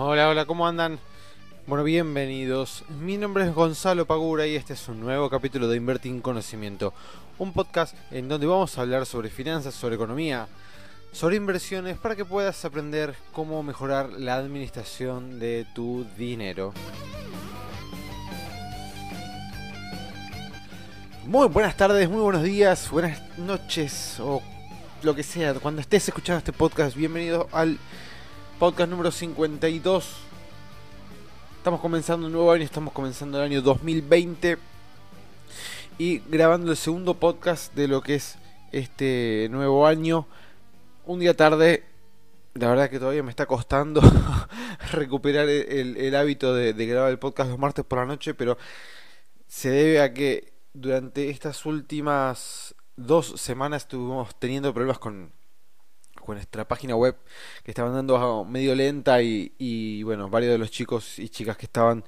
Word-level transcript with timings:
Hola, 0.00 0.28
hola, 0.28 0.44
¿cómo 0.44 0.64
andan? 0.64 1.00
Bueno, 1.66 1.82
bienvenidos. 1.82 2.84
Mi 3.00 3.16
nombre 3.16 3.42
es 3.42 3.52
Gonzalo 3.52 4.06
Pagura 4.06 4.46
y 4.46 4.54
este 4.54 4.74
es 4.74 4.86
un 4.86 5.00
nuevo 5.00 5.28
capítulo 5.28 5.66
de 5.66 5.76
Invertir 5.76 6.12
en 6.12 6.20
Conocimiento, 6.20 6.94
un 7.36 7.52
podcast 7.52 7.96
en 8.12 8.28
donde 8.28 8.46
vamos 8.46 8.78
a 8.78 8.82
hablar 8.82 9.06
sobre 9.06 9.28
finanzas, 9.28 9.74
sobre 9.74 9.96
economía, 9.96 10.46
sobre 11.10 11.34
inversiones 11.34 11.98
para 11.98 12.14
que 12.14 12.24
puedas 12.24 12.64
aprender 12.64 13.16
cómo 13.32 13.60
mejorar 13.64 14.10
la 14.10 14.36
administración 14.36 15.40
de 15.40 15.66
tu 15.74 16.06
dinero. 16.16 16.72
Muy 21.26 21.48
buenas 21.48 21.76
tardes, 21.76 22.08
muy 22.08 22.20
buenos 22.20 22.44
días, 22.44 22.88
buenas 22.88 23.20
noches 23.36 24.20
o 24.20 24.40
lo 25.02 25.16
que 25.16 25.24
sea. 25.24 25.54
Cuando 25.54 25.80
estés 25.80 26.06
escuchando 26.06 26.38
este 26.38 26.52
podcast, 26.52 26.96
bienvenido 26.96 27.48
al 27.50 27.80
podcast 28.58 28.90
número 28.90 29.12
52. 29.12 30.16
Estamos 31.58 31.80
comenzando 31.80 32.26
un 32.26 32.32
nuevo 32.32 32.50
año, 32.50 32.64
estamos 32.64 32.92
comenzando 32.92 33.38
el 33.38 33.44
año 33.44 33.62
2020 33.62 34.58
y 35.96 36.18
grabando 36.28 36.72
el 36.72 36.76
segundo 36.76 37.14
podcast 37.14 37.72
de 37.74 37.86
lo 37.86 38.00
que 38.00 38.16
es 38.16 38.36
este 38.72 39.46
nuevo 39.52 39.86
año. 39.86 40.26
Un 41.06 41.20
día 41.20 41.36
tarde, 41.36 41.84
la 42.54 42.68
verdad 42.68 42.90
que 42.90 42.98
todavía 42.98 43.22
me 43.22 43.30
está 43.30 43.46
costando 43.46 44.00
recuperar 44.90 45.48
el, 45.48 46.14
hábito 46.16 46.52
de, 46.52 46.72
de 46.72 46.86
grabar 46.86 47.12
el 47.12 47.20
podcast 47.20 47.50
los 47.50 47.60
martes 47.60 47.84
por 47.84 48.00
la 48.00 48.06
noche, 48.06 48.34
pero 48.34 48.58
se 49.46 49.70
debe 49.70 50.00
a 50.00 50.12
que 50.12 50.52
durante 50.74 51.30
estas 51.30 51.64
últimas 51.64 52.74
dos 52.96 53.40
semanas 53.40 53.82
estuvimos 53.82 54.36
teniendo 54.40 54.74
problemas 54.74 54.98
con, 54.98 55.32
con 56.28 56.36
nuestra 56.36 56.68
página 56.68 56.94
web 56.94 57.16
que 57.64 57.70
estaba 57.70 57.88
andando 57.88 58.44
medio 58.44 58.74
lenta 58.74 59.22
y, 59.22 60.02
bueno, 60.02 60.28
varios 60.28 60.52
de 60.52 60.58
los 60.58 60.70
chicos 60.70 61.18
y 61.18 61.30
chicas 61.30 61.56
que 61.56 61.64
estaban 61.64 62.04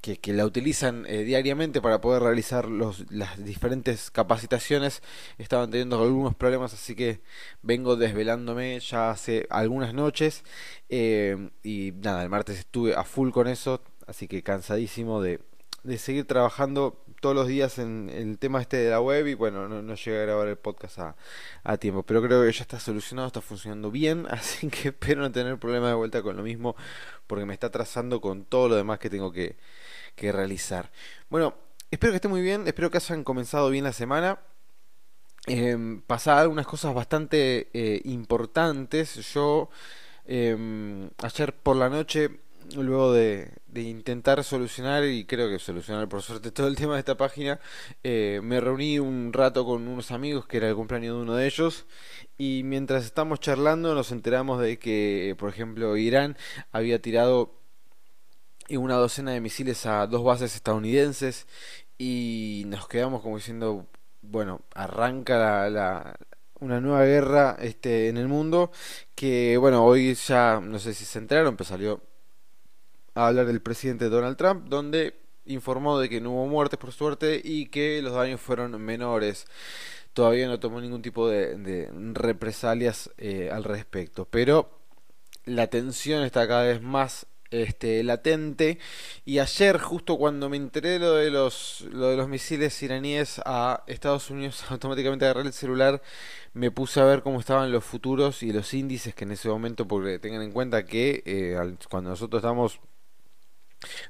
que, 0.00 0.18
la 0.32 0.44
utilizan 0.44 1.06
eh, 1.06 1.22
diariamente 1.22 1.80
para 1.80 2.00
poder 2.00 2.24
realizar 2.24 2.68
los, 2.68 3.08
las 3.12 3.42
diferentes 3.44 4.10
capacitaciones 4.10 5.02
estaban 5.38 5.70
teniendo 5.70 6.02
algunos 6.02 6.34
problemas 6.34 6.74
así 6.74 6.96
que 6.96 7.20
vengo 7.62 7.94
desvelándome 7.94 8.80
ya 8.80 9.10
hace 9.12 9.46
algunas 9.50 9.94
noches 9.94 10.42
eh, 10.88 11.50
y 11.62 11.92
nada 12.02 12.24
el 12.24 12.30
martes 12.30 12.58
estuve 12.58 12.96
a 12.96 13.04
full 13.04 13.30
con 13.30 13.46
eso 13.46 13.80
así 14.08 14.26
que 14.26 14.42
cansadísimo 14.42 15.22
de 15.22 15.38
seguir 15.96 16.26
trabajando 16.26 17.03
todos 17.24 17.34
los 17.34 17.48
días 17.48 17.78
en, 17.78 18.10
el 18.10 18.36
tema 18.38 18.60
este 18.60 18.76
de 18.76 18.90
la 18.90 19.00
web 19.00 19.26
y 19.26 19.32
bueno, 19.32 19.66
no, 19.66 19.94
llegué 19.94 20.18
a 20.18 20.26
grabar 20.26 20.46
el 20.46 20.58
podcast 20.58 20.98
a, 20.98 21.76
tiempo. 21.78 22.02
Pero 22.02 22.20
creo 22.22 22.44
que 22.44 22.52
ya 22.52 22.60
está 22.60 22.78
solucionado, 22.78 23.28
está 23.28 23.40
funcionando 23.40 23.90
bien, 23.90 24.26
así 24.30 24.68
que 24.68 24.88
espero 24.88 25.22
no 25.22 25.32
tener 25.32 25.58
problema 25.58 25.88
de 25.88 25.94
vuelta 25.94 26.20
con 26.20 26.36
lo 26.36 26.42
mismo 26.42 26.76
porque 27.26 27.46
me 27.46 27.54
está 27.54 27.70
trazando 27.70 28.20
con 28.20 28.44
todo 28.44 28.68
lo 28.68 28.76
demás 28.76 28.98
que 28.98 29.08
tengo 29.08 29.32
que, 29.32 29.56
realizar. 30.18 30.90
Bueno, 31.30 31.54
espero 31.90 32.12
que 32.12 32.16
esté 32.16 32.28
muy 32.28 32.42
bien, 32.42 32.66
espero 32.66 32.90
que 32.90 32.98
hayan 32.98 33.24
comenzado 33.24 33.70
bien 33.70 33.84
la 33.84 33.94
semana. 33.94 34.40
Eh, 35.46 35.78
algunas 36.26 36.66
cosas 36.66 36.92
bastante 36.92 37.70
eh, 37.72 38.02
importantes. 38.04 39.14
Yo 39.32 39.70
em, 40.26 41.08
ayer 41.22 41.54
por 41.54 41.76
la 41.76 41.88
noche 41.88 42.43
luego 42.74 43.12
de, 43.12 43.50
intentar 43.74 44.42
solucionar, 44.44 45.04
y 45.04 45.24
creo 45.26 45.48
que 45.48 45.58
solucionar 45.58 46.08
por 46.08 46.22
suerte 46.22 46.50
todo 46.50 46.66
el 46.66 46.76
tema 46.76 46.94
de 46.94 47.00
esta 47.00 47.16
página, 47.16 47.60
eh, 48.02 48.40
me 48.42 48.60
reuní 48.60 48.98
un 48.98 49.32
rato 49.32 49.64
con 49.64 49.88
unos 49.88 50.10
amigos 50.10 50.46
que 50.46 50.58
era 50.58 50.68
el 50.68 50.74
cumpleaños 50.74 51.16
de 51.16 51.22
uno 51.22 51.34
de 51.34 51.46
ellos, 51.46 51.86
y 52.38 52.62
mientras 52.64 53.04
estamos 53.04 53.40
charlando 53.40 53.94
nos 53.94 54.12
enteramos 54.12 54.60
de 54.60 54.78
que, 54.78 55.36
por 55.38 55.48
ejemplo, 55.50 55.96
Irán 55.96 56.36
había 56.72 57.00
tirado 57.00 57.54
una 58.70 58.94
docena 58.96 59.32
de 59.32 59.40
misiles 59.40 59.86
a 59.86 60.06
dos 60.06 60.24
bases 60.24 60.54
estadounidenses, 60.54 61.46
y 61.98 62.64
nos 62.66 62.88
quedamos 62.88 63.22
como 63.22 63.36
diciendo, 63.36 63.86
bueno, 64.22 64.62
arranca 64.74 65.68
la, 65.70 66.16
una 66.60 66.80
nueva 66.80 67.04
guerra 67.04 67.56
este, 67.60 68.08
en 68.08 68.16
el 68.16 68.28
mundo 68.28 68.72
que 69.14 69.56
bueno 69.58 69.84
hoy 69.84 70.14
ya 70.14 70.60
no 70.62 70.78
sé 70.78 70.94
si 70.94 71.04
se 71.04 71.18
enteraron 71.18 71.56
pero 71.56 71.68
salió 71.68 72.00
a 73.14 73.28
hablar 73.28 73.46
del 73.46 73.60
presidente 73.60 74.08
Donald 74.08 74.36
Trump, 74.36 74.68
donde 74.68 75.14
informó 75.46 75.98
de 75.98 76.08
que 76.08 76.20
no 76.20 76.32
hubo 76.32 76.46
muertes 76.46 76.78
por 76.78 76.92
suerte 76.92 77.40
y 77.42 77.66
que 77.66 78.00
los 78.02 78.14
daños 78.14 78.40
fueron 78.40 78.80
menores. 78.80 79.46
Todavía 80.12 80.46
no 80.46 80.60
tomó 80.60 80.80
ningún 80.80 81.02
tipo 81.02 81.28
de, 81.28 81.90
represalias 82.14 83.10
eh, 83.18 83.50
al 83.52 83.64
respecto, 83.64 84.26
pero 84.30 84.78
la 85.44 85.66
tensión 85.66 86.22
está 86.22 86.46
cada 86.48 86.64
vez 86.64 86.80
más 86.80 87.26
este, 87.50 88.02
latente 88.02 88.78
y 89.24 89.38
ayer 89.38 89.78
justo 89.78 90.16
cuando 90.16 90.48
me 90.48 90.56
enteré 90.56 90.98
lo 90.98 91.14
de 91.14 91.30
los 91.30 91.86
lo 91.92 92.08
de 92.08 92.16
los 92.16 92.28
misiles 92.28 92.82
iraníes 92.82 93.40
a 93.44 93.84
Estados 93.86 94.30
Unidos 94.30 94.64
automáticamente 94.70 95.24
agarré 95.24 95.42
el 95.42 95.52
celular 95.52 96.02
me 96.52 96.70
puse 96.72 97.00
a 97.00 97.04
ver 97.04 97.22
cómo 97.22 97.38
estaban 97.38 97.70
los 97.70 97.84
futuros 97.84 98.42
y 98.42 98.52
los 98.52 98.74
índices 98.74 99.14
que 99.14 99.24
en 99.24 99.32
ese 99.32 99.48
momento 99.48 99.86
porque 99.86 100.18
tengan 100.18 100.42
en 100.42 100.52
cuenta 100.52 100.84
que 100.84 101.22
eh, 101.26 101.76
cuando 101.88 102.10
nosotros 102.10 102.40
estamos 102.40 102.80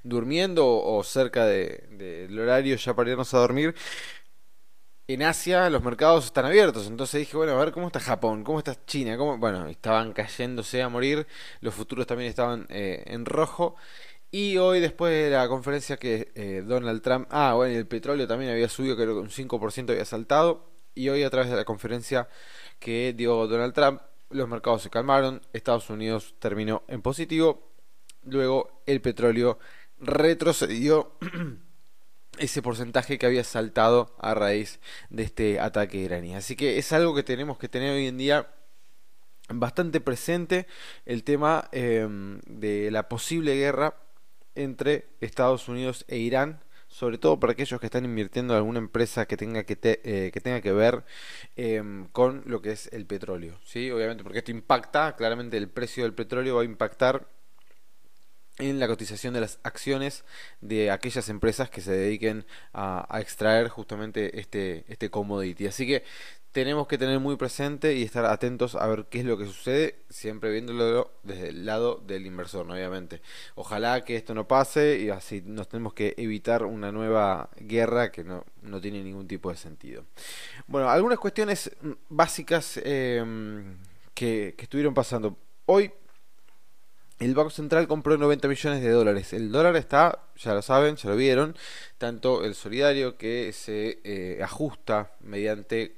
durmiendo 0.02 0.66
o 0.66 1.02
cerca 1.04 1.46
del 1.46 1.96
de, 1.98 2.40
horario 2.40 2.76
ya 2.76 2.94
para 2.94 3.10
irnos 3.10 3.32
a 3.34 3.38
dormir, 3.38 3.74
en 5.06 5.22
Asia 5.22 5.68
los 5.70 5.82
mercados 5.82 6.26
están 6.26 6.46
abiertos. 6.46 6.86
Entonces 6.86 7.20
dije, 7.20 7.36
bueno, 7.36 7.52
a 7.52 7.56
ver 7.56 7.72
cómo 7.72 7.88
está 7.88 8.00
Japón, 8.00 8.44
cómo 8.44 8.58
está 8.58 8.74
China, 8.86 9.16
¿Cómo? 9.16 9.38
bueno, 9.38 9.66
estaban 9.68 10.12
cayéndose 10.12 10.82
a 10.82 10.88
morir, 10.88 11.26
los 11.60 11.74
futuros 11.74 12.06
también 12.06 12.30
estaban 12.30 12.66
eh, 12.70 13.02
en 13.06 13.24
rojo. 13.26 13.76
Y 14.30 14.56
hoy, 14.56 14.80
después 14.80 15.12
de 15.12 15.30
la 15.30 15.48
conferencia 15.48 15.96
que 15.96 16.32
eh, 16.34 16.62
Donald 16.66 17.02
Trump, 17.02 17.28
ah, 17.30 17.54
bueno, 17.54 17.76
el 17.78 17.86
petróleo 17.86 18.26
también 18.26 18.50
había 18.50 18.68
subido, 18.68 18.96
creo 18.96 19.14
que 19.14 19.20
un 19.20 19.30
5% 19.30 19.90
había 19.90 20.04
saltado. 20.04 20.70
Y 20.94 21.08
hoy, 21.08 21.22
a 21.22 21.30
través 21.30 21.50
de 21.50 21.56
la 21.56 21.64
conferencia 21.64 22.28
que 22.80 23.12
dio 23.16 23.46
Donald 23.46 23.74
Trump, 23.74 24.00
los 24.30 24.48
mercados 24.48 24.82
se 24.82 24.90
calmaron, 24.90 25.42
Estados 25.52 25.88
Unidos 25.90 26.34
terminó 26.40 26.82
en 26.88 27.02
positivo 27.02 27.73
Luego 28.26 28.82
el 28.86 29.00
petróleo 29.00 29.58
retrocedió 29.98 31.12
ese 32.38 32.62
porcentaje 32.62 33.18
que 33.18 33.26
había 33.26 33.44
saltado 33.44 34.14
a 34.18 34.34
raíz 34.34 34.80
de 35.10 35.22
este 35.22 35.60
ataque 35.60 35.98
iraní. 35.98 36.34
Así 36.34 36.56
que 36.56 36.78
es 36.78 36.92
algo 36.92 37.14
que 37.14 37.22
tenemos 37.22 37.58
que 37.58 37.68
tener 37.68 37.92
hoy 37.92 38.06
en 38.06 38.18
día 38.18 38.48
bastante 39.48 40.00
presente 40.00 40.66
el 41.04 41.22
tema 41.22 41.68
em, 41.72 42.40
de 42.46 42.90
la 42.90 43.08
posible 43.08 43.54
guerra 43.56 43.96
entre 44.54 45.06
Estados 45.20 45.68
Unidos 45.68 46.04
e 46.08 46.16
Irán 46.16 46.60
sobre 46.94 47.18
todo 47.18 47.40
para 47.40 47.54
aquellos 47.54 47.80
que 47.80 47.86
están 47.86 48.04
invirtiendo 48.04 48.54
en 48.54 48.58
alguna 48.58 48.78
empresa 48.78 49.26
que 49.26 49.36
tenga 49.36 49.64
que, 49.64 49.76
eh, 49.82 50.30
que, 50.32 50.40
tenga 50.40 50.60
que 50.60 50.72
ver 50.72 51.02
em, 51.56 52.06
con 52.12 52.44
lo 52.46 52.62
que 52.62 52.70
es 52.70 52.88
el 52.92 53.04
petróleo. 53.04 53.58
¿sí? 53.64 53.90
Obviamente 53.90 54.22
porque 54.22 54.38
esto 54.38 54.52
impacta, 54.52 55.16
claramente 55.16 55.56
el 55.56 55.68
precio 55.68 56.04
del 56.04 56.14
petróleo 56.14 56.54
va 56.54 56.62
a 56.62 56.64
impactar 56.64 57.26
en 58.58 58.78
la 58.78 58.86
cotización 58.86 59.34
de 59.34 59.40
las 59.40 59.58
acciones 59.62 60.24
de 60.60 60.90
aquellas 60.90 61.28
empresas 61.28 61.70
que 61.70 61.80
se 61.80 61.92
dediquen 61.92 62.46
a, 62.72 63.18
extraer 63.20 63.68
justamente 63.68 64.40
este, 64.40 64.84
este 64.88 65.10
commodity. 65.10 65.66
Así 65.66 65.86
que 65.86 66.04
tenemos 66.54 66.86
que 66.86 66.98
tener 66.98 67.18
muy 67.18 67.34
presente 67.34 67.94
y 67.96 68.04
estar 68.04 68.24
atentos 68.26 68.76
a 68.76 68.86
ver 68.86 69.06
qué 69.10 69.18
es 69.18 69.24
lo 69.24 69.36
que 69.36 69.44
sucede, 69.44 69.96
siempre 70.08 70.52
viéndolo 70.52 71.10
desde 71.24 71.48
el 71.48 71.66
lado 71.66 72.00
del 72.06 72.26
inversor, 72.26 72.70
obviamente. 72.70 73.22
Ojalá 73.56 74.04
que 74.04 74.14
esto 74.14 74.34
no 74.34 74.46
pase 74.46 75.00
y 75.00 75.10
así 75.10 75.42
nos 75.44 75.68
tenemos 75.68 75.94
que 75.94 76.14
evitar 76.16 76.64
una 76.64 76.92
nueva 76.92 77.50
guerra 77.56 78.12
que 78.12 78.22
no, 78.22 78.44
no 78.62 78.80
tiene 78.80 79.02
ningún 79.02 79.26
tipo 79.26 79.50
de 79.50 79.56
sentido. 79.56 80.04
Bueno, 80.68 80.88
algunas 80.88 81.18
cuestiones 81.18 81.72
básicas 82.08 82.80
em, 82.84 83.76
que, 84.14 84.54
que 84.56 84.62
estuvieron 84.62 84.94
pasando. 84.94 85.36
Hoy 85.66 85.90
el 87.18 87.34
Banco 87.34 87.50
Central 87.50 87.86
compró 87.86 88.16
90 88.16 88.48
millones 88.48 88.82
de 88.82 88.90
dólares. 88.90 89.32
El 89.32 89.52
dólar 89.52 89.76
está, 89.76 90.26
ya 90.36 90.54
lo 90.54 90.62
saben, 90.62 90.96
ya 90.96 91.10
lo 91.10 91.16
vieron, 91.16 91.56
tanto 91.98 92.44
el 92.44 92.54
solidario 92.54 93.16
que 93.16 93.52
se 93.52 94.00
eh, 94.04 94.42
ajusta 94.42 95.12
mediante 95.20 95.96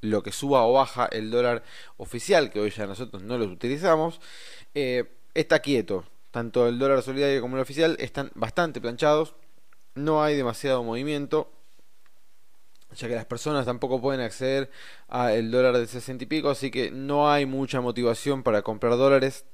lo 0.00 0.22
que 0.22 0.32
suba 0.32 0.64
o 0.64 0.72
baja 0.72 1.06
el 1.06 1.30
dólar 1.30 1.62
oficial, 1.96 2.50
que 2.50 2.60
hoy 2.60 2.70
ya 2.70 2.86
nosotros 2.86 3.22
no 3.22 3.38
lo 3.38 3.46
utilizamos, 3.46 4.20
eh, 4.74 5.04
está 5.34 5.60
quieto. 5.60 6.04
Tanto 6.30 6.68
el 6.68 6.78
dólar 6.78 7.02
solidario 7.02 7.40
como 7.40 7.56
el 7.56 7.62
oficial 7.62 7.96
están 7.98 8.30
bastante 8.34 8.80
planchados, 8.80 9.34
no 9.94 10.22
hay 10.22 10.36
demasiado 10.36 10.84
movimiento, 10.84 11.50
ya 12.96 13.08
que 13.08 13.14
las 13.14 13.26
personas 13.26 13.66
tampoco 13.66 14.00
pueden 14.00 14.20
acceder 14.20 14.70
al 15.08 15.50
dólar 15.50 15.78
de 15.78 15.86
60 15.86 16.24
y 16.24 16.26
pico, 16.26 16.50
así 16.50 16.70
que 16.70 16.90
no 16.90 17.30
hay 17.30 17.46
mucha 17.46 17.80
motivación 17.80 18.42
para 18.42 18.62
comprar 18.62 18.96
dólares 18.96 19.44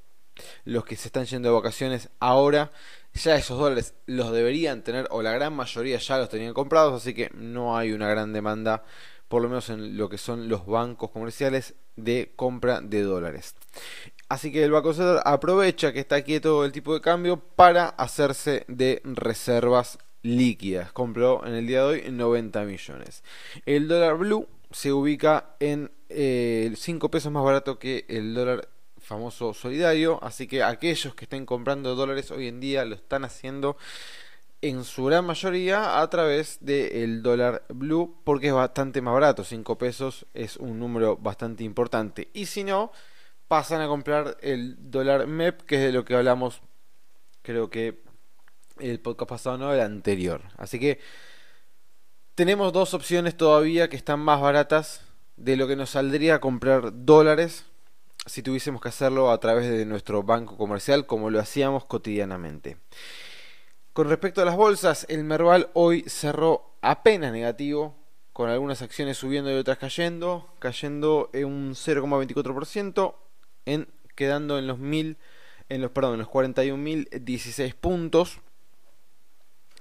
los 0.63 0.85
que 0.85 0.95
se 0.95 1.07
están 1.07 1.25
yendo 1.25 1.49
de 1.49 1.55
vacaciones 1.55 2.09
ahora, 2.19 2.71
ya 3.13 3.35
esos 3.35 3.57
dólares 3.57 3.93
los 4.05 4.31
deberían 4.31 4.83
tener, 4.83 5.07
o 5.11 5.21
la 5.21 5.31
gran 5.31 5.53
mayoría 5.55 5.97
ya 5.97 6.17
los 6.17 6.29
tenían 6.29 6.53
comprados, 6.53 7.01
así 7.01 7.13
que 7.13 7.29
no 7.33 7.77
hay 7.77 7.91
una 7.91 8.09
gran 8.09 8.33
demanda, 8.33 8.83
por 9.27 9.41
lo 9.41 9.49
menos 9.49 9.69
en 9.69 9.97
lo 9.97 10.09
que 10.09 10.17
son 10.17 10.49
los 10.49 10.65
bancos 10.65 11.11
comerciales, 11.11 11.75
de 11.95 12.33
compra 12.35 12.81
de 12.81 13.03
dólares. 13.03 13.55
Así 14.27 14.51
que 14.51 14.63
el 14.63 14.71
Banco 14.71 14.93
Central 14.93 15.21
aprovecha 15.23 15.93
que 15.93 15.99
está 15.99 16.21
quieto 16.23 16.65
el 16.65 16.71
tipo 16.71 16.93
de 16.93 17.01
cambio 17.01 17.37
para 17.39 17.87
hacerse 17.89 18.65
de 18.67 19.01
reservas 19.03 19.99
líquidas. 20.23 20.91
Compró 20.91 21.45
en 21.45 21.53
el 21.53 21.67
día 21.67 21.81
de 21.81 21.85
hoy 21.85 22.11
90 22.11 22.63
millones. 22.63 23.23
El 23.65 23.87
dólar 23.87 24.17
blue 24.17 24.47
se 24.71 24.91
ubica 24.91 25.55
en 25.59 25.91
5 26.09 26.09
eh, 26.09 27.09
pesos 27.09 27.31
más 27.31 27.43
barato 27.43 27.77
que 27.77 28.05
el 28.09 28.33
dólar 28.33 28.67
famoso 29.05 29.53
solidario. 29.53 30.19
Así 30.21 30.47
que 30.47 30.63
aquellos 30.63 31.15
que 31.15 31.25
estén 31.25 31.45
comprando 31.45 31.95
dólares 31.95 32.31
hoy 32.31 32.47
en 32.47 32.59
día 32.59 32.83
lo 32.85 32.95
están 32.95 33.23
haciendo 33.23 33.77
en 34.61 34.83
su 34.83 35.05
gran 35.05 35.25
mayoría 35.25 36.01
a 36.01 36.09
través 36.09 36.57
del 36.59 37.21
dólar 37.21 37.65
blue 37.69 38.19
porque 38.23 38.47
es 38.47 38.53
bastante 38.53 39.01
más 39.01 39.13
barato. 39.13 39.43
5 39.43 39.77
pesos 39.77 40.25
es 40.33 40.57
un 40.57 40.79
número 40.79 41.17
bastante 41.17 41.63
importante. 41.63 42.29
Y 42.33 42.47
si 42.47 42.63
no 42.63 42.91
pasan 43.47 43.81
a 43.81 43.87
comprar 43.87 44.37
el 44.41 44.75
dólar 44.89 45.27
MEP, 45.27 45.61
que 45.61 45.75
es 45.75 45.81
de 45.81 45.91
lo 45.91 46.03
que 46.03 46.15
hablamos, 46.15 46.61
creo 47.43 47.69
que 47.69 48.01
el 48.79 48.99
podcast 48.99 49.29
pasado, 49.29 49.57
no 49.57 49.71
el 49.71 49.81
anterior. 49.81 50.41
Así 50.57 50.79
que 50.79 50.99
tenemos 52.33 52.73
dos 52.73 52.93
opciones 52.93 53.37
todavía 53.37 53.87
que 53.87 53.95
están 53.95 54.19
más 54.19 54.41
baratas 54.41 55.01
de 55.37 55.57
lo 55.57 55.67
que 55.67 55.75
nos 55.75 55.91
saldría 55.91 56.35
a 56.35 56.41
comprar 56.41 57.05
dólares 57.05 57.65
si 58.25 58.41
tuviésemos 58.41 58.81
que 58.81 58.89
hacerlo 58.89 59.31
a 59.31 59.39
través 59.39 59.69
de 59.69 59.85
nuestro 59.85 60.23
banco 60.23 60.57
comercial 60.57 61.05
como 61.05 61.29
lo 61.29 61.39
hacíamos 61.39 61.85
cotidianamente. 61.85 62.77
Con 63.93 64.09
respecto 64.09 64.41
a 64.41 64.45
las 64.45 64.55
bolsas, 64.55 65.05
el 65.09 65.23
Merval 65.23 65.69
hoy 65.73 66.03
cerró 66.07 66.75
apenas 66.81 67.31
negativo, 67.31 67.95
con 68.33 68.49
algunas 68.49 68.81
acciones 68.81 69.17
subiendo 69.17 69.49
y 69.49 69.53
otras 69.53 69.77
cayendo, 69.77 70.49
cayendo 70.59 71.29
en 71.31 71.45
un 71.45 71.71
0,24%, 71.75 73.15
en, 73.65 73.87
quedando 74.15 74.59
en 74.59 74.67
los 74.67 74.79
en 74.79 75.81
los, 75.81 75.91
los 75.95 76.27
41.016 76.27 77.73
puntos. 77.75 78.41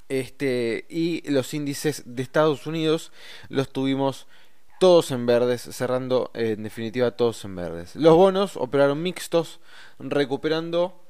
Este, 0.08 0.86
y 0.88 1.28
los 1.28 1.54
índices 1.54 2.02
de 2.06 2.22
Estados 2.22 2.66
Unidos 2.66 3.10
los 3.48 3.72
tuvimos 3.72 4.28
todos 4.78 5.10
en 5.10 5.26
verdes, 5.26 5.62
cerrando 5.62 6.30
en 6.34 6.62
definitiva 6.62 7.12
todos 7.12 7.44
en 7.44 7.56
verdes. 7.56 7.96
Los 7.96 8.14
bonos 8.16 8.56
operaron 8.56 9.02
mixtos, 9.02 9.60
recuperando 9.98 11.00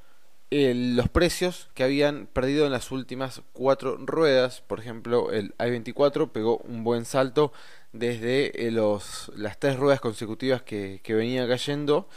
los 0.51 1.09
precios 1.09 1.69
que 1.73 1.83
habían 1.83 2.27
perdido 2.27 2.65
en 2.65 2.71
las 2.71 2.91
últimas 2.91 3.41
cuatro 3.53 3.97
ruedas. 3.97 4.61
Por 4.61 4.79
ejemplo, 4.79 5.31
el 5.31 5.55
i24 5.57 6.31
pegó 6.31 6.57
un 6.59 6.83
buen 6.83 7.05
salto 7.05 7.51
desde 7.91 8.67
eh, 8.67 8.71
los, 8.71 9.31
las 9.35 9.59
tres 9.59 9.77
ruedas 9.77 9.99
consecutivas 9.99 10.61
que, 10.61 11.01
que 11.03 11.13
venía 11.13 11.47
cayendo. 11.47 12.07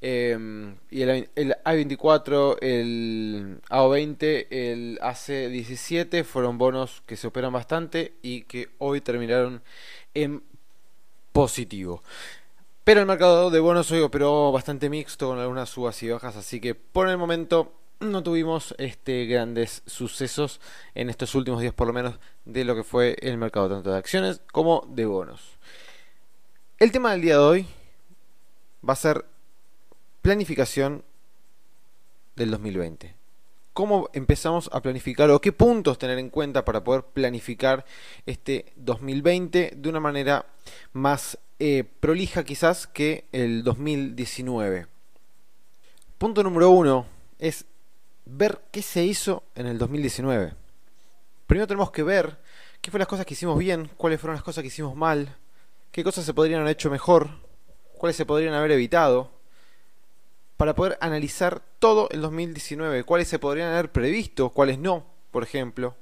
Em, 0.00 0.76
y 0.90 1.02
el, 1.02 1.30
el, 1.36 1.54
A24, 1.64 2.58
el 2.60 3.60
AO20, 3.70 4.46
el 4.50 4.98
AC17 5.00 6.24
fueron 6.24 6.58
bonos 6.58 7.02
que 7.06 7.16
se 7.16 7.26
operan 7.26 7.52
bastante 7.52 8.14
y 8.22 8.42
que 8.42 8.70
hoy 8.78 9.00
terminaron 9.00 9.62
en 10.14 10.42
positivo. 11.36 12.02
Pero 12.82 13.00
el 13.00 13.06
mercado 13.06 13.50
de 13.50 13.60
bonos 13.60 13.90
hoy 13.90 14.00
operó 14.00 14.50
bastante 14.52 14.88
mixto 14.88 15.28
con 15.28 15.38
algunas 15.38 15.68
subas 15.68 16.02
y 16.02 16.08
bajas, 16.08 16.34
así 16.34 16.62
que 16.62 16.74
por 16.74 17.10
el 17.10 17.18
momento 17.18 17.74
no 18.00 18.22
tuvimos 18.22 18.74
este 18.78 19.26
grandes 19.26 19.82
sucesos 19.84 20.62
en 20.94 21.10
estos 21.10 21.34
últimos 21.34 21.60
días 21.60 21.74
por 21.74 21.88
lo 21.88 21.92
menos 21.92 22.18
de 22.46 22.64
lo 22.64 22.74
que 22.74 22.84
fue 22.84 23.18
el 23.20 23.36
mercado 23.36 23.68
tanto 23.68 23.90
de 23.90 23.98
acciones 23.98 24.40
como 24.50 24.86
de 24.88 25.04
bonos. 25.04 25.58
El 26.78 26.90
tema 26.90 27.12
del 27.12 27.20
día 27.20 27.34
de 27.34 27.40
hoy 27.40 27.66
va 28.88 28.94
a 28.94 28.96
ser 28.96 29.26
planificación 30.22 31.04
del 32.34 32.50
2020. 32.50 33.14
¿Cómo 33.76 34.08
empezamos 34.14 34.70
a 34.72 34.80
planificar 34.80 35.28
o 35.28 35.38
qué 35.38 35.52
puntos 35.52 35.98
tener 35.98 36.18
en 36.18 36.30
cuenta 36.30 36.64
para 36.64 36.82
poder 36.82 37.02
planificar 37.02 37.84
este 38.24 38.72
2020 38.76 39.74
de 39.76 39.88
una 39.90 40.00
manera 40.00 40.46
más 40.94 41.38
eh, 41.58 41.84
prolija 42.00 42.42
quizás 42.42 42.86
que 42.86 43.26
el 43.32 43.62
2019? 43.64 44.86
Punto 46.16 46.42
número 46.42 46.70
uno 46.70 47.04
es 47.38 47.66
ver 48.24 48.62
qué 48.72 48.80
se 48.80 49.04
hizo 49.04 49.42
en 49.54 49.66
el 49.66 49.76
2019. 49.76 50.54
Primero 51.46 51.66
tenemos 51.66 51.90
que 51.90 52.02
ver 52.02 52.38
qué 52.80 52.90
fueron 52.90 53.02
las 53.02 53.08
cosas 53.08 53.26
que 53.26 53.34
hicimos 53.34 53.58
bien, 53.58 53.90
cuáles 53.98 54.18
fueron 54.18 54.36
las 54.36 54.42
cosas 54.42 54.62
que 54.62 54.68
hicimos 54.68 54.96
mal, 54.96 55.36
qué 55.92 56.02
cosas 56.02 56.24
se 56.24 56.32
podrían 56.32 56.62
haber 56.62 56.72
hecho 56.72 56.88
mejor, 56.88 57.28
cuáles 57.98 58.16
se 58.16 58.24
podrían 58.24 58.54
haber 58.54 58.72
evitado, 58.72 59.35
para 60.56 60.74
poder 60.74 60.96
analizar 61.00 61.62
todo 61.78 62.08
el 62.10 62.22
2019, 62.22 63.04
cuáles 63.04 63.28
se 63.28 63.38
podrían 63.38 63.72
haber 63.72 63.92
previsto, 63.92 64.50
cuáles 64.50 64.78
no, 64.78 65.06
por 65.30 65.42
ejemplo. 65.42 65.96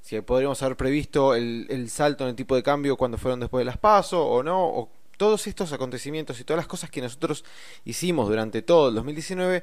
Si 0.00 0.18
podríamos 0.22 0.62
haber 0.62 0.76
previsto 0.76 1.34
el, 1.34 1.88
salto 1.90 2.24
en 2.24 2.30
el 2.30 2.36
tipo 2.36 2.56
de 2.56 2.62
cambio 2.62 2.96
cuando 2.96 3.18
fueron 3.18 3.40
después 3.40 3.60
de 3.60 3.66
las 3.66 3.76
PASO 3.76 4.26
o 4.26 4.42
no, 4.42 4.66
o 4.66 4.90
todos 5.18 5.46
estos 5.46 5.74
acontecimientos 5.74 6.40
y 6.40 6.44
todas 6.44 6.56
las 6.56 6.66
cosas 6.66 6.88
que 6.88 7.02
nosotros 7.02 7.44
hicimos 7.84 8.26
durante 8.26 8.62
todo 8.62 8.88
el 8.88 8.94
2019 8.94 9.62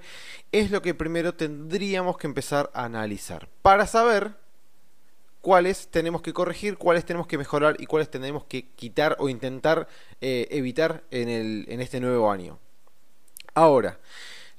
es 0.51 0.69
lo 0.69 0.83
que 0.83 0.93
primero 0.93 1.33
tendríamos 1.33 2.19
que 2.19 2.27
empezar 2.27 2.69
a 2.75 2.85
analizar 2.85 3.49
para 3.63 3.87
saber 3.87 4.35
cuáles 5.41 5.87
tenemos 5.87 6.21
que 6.21 6.33
corregir, 6.33 6.77
cuáles 6.77 7.05
tenemos 7.05 7.25
que 7.25 7.39
mejorar 7.39 7.77
y 7.79 7.87
cuáles 7.87 8.11
tenemos 8.11 8.43
que 8.43 8.69
quitar 8.75 9.15
o 9.19 9.29
intentar 9.29 9.87
eh, 10.21 10.47
evitar 10.51 11.03
en 11.09 11.81
este 11.81 11.99
nuevo 11.99 12.29
año. 12.29 12.59
Ahora, 13.53 13.99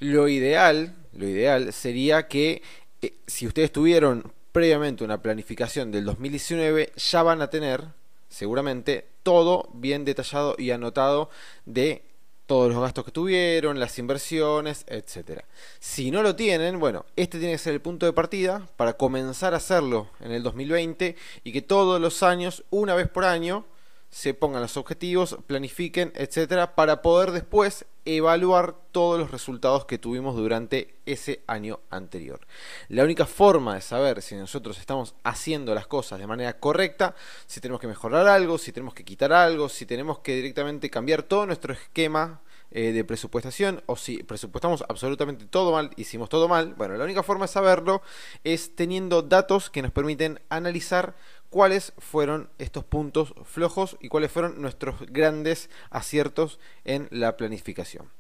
lo 0.00 0.28
ideal, 0.28 0.94
lo 1.12 1.26
ideal 1.26 1.72
sería 1.72 2.28
que 2.28 2.62
eh, 3.02 3.14
si 3.26 3.46
ustedes 3.46 3.72
tuvieron 3.72 4.32
previamente 4.52 5.04
una 5.04 5.22
planificación 5.22 5.90
del 5.90 6.04
2019, 6.04 6.92
ya 6.96 7.22
van 7.22 7.42
a 7.42 7.50
tener 7.50 7.84
seguramente 8.28 9.06
todo 9.22 9.68
bien 9.72 10.04
detallado 10.04 10.54
y 10.58 10.70
anotado 10.70 11.30
de 11.64 12.02
todos 12.46 12.72
los 12.72 12.80
gastos 12.80 13.04
que 13.04 13.10
tuvieron, 13.10 13.78
las 13.78 13.98
inversiones, 13.98 14.84
etcétera. 14.88 15.44
Si 15.80 16.10
no 16.10 16.22
lo 16.22 16.34
tienen, 16.34 16.80
bueno, 16.80 17.04
este 17.14 17.38
tiene 17.38 17.52
que 17.52 17.58
ser 17.58 17.74
el 17.74 17.82
punto 17.82 18.06
de 18.06 18.14
partida 18.14 18.66
para 18.76 18.94
comenzar 18.94 19.52
a 19.52 19.58
hacerlo 19.58 20.08
en 20.20 20.32
el 20.32 20.42
2020 20.42 21.14
y 21.44 21.52
que 21.52 21.60
todos 21.60 22.00
los 22.00 22.22
años, 22.22 22.64
una 22.70 22.94
vez 22.94 23.06
por 23.08 23.26
año, 23.26 23.66
se 24.10 24.34
pongan 24.34 24.62
los 24.62 24.76
objetivos, 24.76 25.36
planifiquen, 25.46 26.12
etcétera, 26.14 26.74
para 26.74 27.02
poder 27.02 27.32
después 27.32 27.84
evaluar 28.04 28.74
todos 28.90 29.18
los 29.18 29.30
resultados 29.30 29.84
que 29.84 29.98
tuvimos 29.98 30.34
durante 30.34 30.96
ese 31.04 31.42
año 31.46 31.80
anterior. 31.90 32.40
La 32.88 33.04
única 33.04 33.26
forma 33.26 33.74
de 33.74 33.82
saber 33.82 34.22
si 34.22 34.34
nosotros 34.34 34.78
estamos 34.78 35.14
haciendo 35.24 35.74
las 35.74 35.86
cosas 35.86 36.18
de 36.18 36.26
manera 36.26 36.58
correcta, 36.58 37.14
si 37.46 37.60
tenemos 37.60 37.80
que 37.80 37.86
mejorar 37.86 38.26
algo, 38.26 38.56
si 38.56 38.72
tenemos 38.72 38.94
que 38.94 39.04
quitar 39.04 39.32
algo, 39.32 39.68
si 39.68 39.84
tenemos 39.84 40.20
que 40.20 40.36
directamente 40.36 40.88
cambiar 40.88 41.22
todo 41.22 41.44
nuestro 41.44 41.74
esquema 41.74 42.40
eh, 42.70 42.92
de 42.92 43.02
presupuestación 43.02 43.82
o 43.86 43.96
si 43.96 44.22
presupuestamos 44.22 44.84
absolutamente 44.90 45.46
todo 45.46 45.72
mal, 45.72 45.90
hicimos 45.96 46.28
todo 46.28 46.48
mal, 46.48 46.74
bueno, 46.74 46.96
la 46.96 47.04
única 47.04 47.22
forma 47.22 47.46
de 47.46 47.52
saberlo 47.52 48.02
es 48.44 48.76
teniendo 48.76 49.22
datos 49.22 49.70
que 49.70 49.80
nos 49.80 49.90
permiten 49.90 50.40
analizar 50.50 51.16
cuáles 51.50 51.92
fueron 51.98 52.50
estos 52.58 52.84
puntos 52.84 53.34
flojos 53.44 53.96
y 54.00 54.08
cuáles 54.08 54.30
fueron 54.30 54.60
nuestros 54.60 55.00
grandes 55.08 55.70
aciertos 55.90 56.58
en 56.84 57.08
la 57.10 57.36
planificación. 57.36 58.10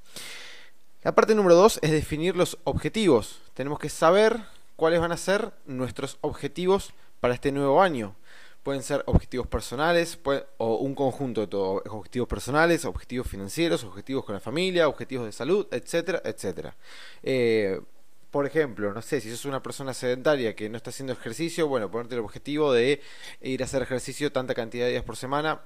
La 1.02 1.14
parte 1.14 1.34
número 1.34 1.54
dos 1.54 1.78
es 1.82 1.90
definir 1.90 2.36
los 2.36 2.58
objetivos. 2.64 3.40
Tenemos 3.54 3.78
que 3.78 3.88
saber 3.88 4.40
cuáles 4.76 5.00
van 5.00 5.12
a 5.12 5.16
ser 5.16 5.52
nuestros 5.66 6.18
objetivos 6.20 6.92
para 7.20 7.34
este 7.34 7.52
nuevo 7.52 7.80
año. 7.82 8.16
Pueden 8.62 8.82
ser 8.82 9.02
objetivos 9.06 9.46
personales 9.46 10.18
o 10.58 10.76
un 10.76 10.94
conjunto 10.94 11.40
de 11.40 11.46
todo. 11.46 11.82
Objetivos 11.88 12.28
personales, 12.28 12.84
objetivos 12.84 13.28
financieros, 13.28 13.84
objetivos 13.84 14.24
con 14.24 14.34
la 14.34 14.40
familia, 14.40 14.88
objetivos 14.88 15.26
de 15.26 15.32
salud, 15.32 15.66
etcétera, 15.70 16.20
etcétera. 16.24 16.76
Eh, 17.22 17.80
por 18.30 18.46
ejemplo, 18.46 18.92
no 18.92 19.02
sé, 19.02 19.20
si 19.20 19.30
sos 19.30 19.44
una 19.46 19.62
persona 19.62 19.94
sedentaria 19.94 20.54
que 20.54 20.68
no 20.68 20.76
está 20.76 20.90
haciendo 20.90 21.12
ejercicio, 21.12 21.66
bueno, 21.68 21.90
ponerte 21.90 22.14
el 22.14 22.20
objetivo 22.20 22.72
de 22.72 23.00
ir 23.40 23.62
a 23.62 23.64
hacer 23.64 23.82
ejercicio 23.82 24.30
tanta 24.32 24.54
cantidad 24.54 24.84
de 24.84 24.92
días 24.92 25.04
por 25.04 25.16
semana 25.16 25.62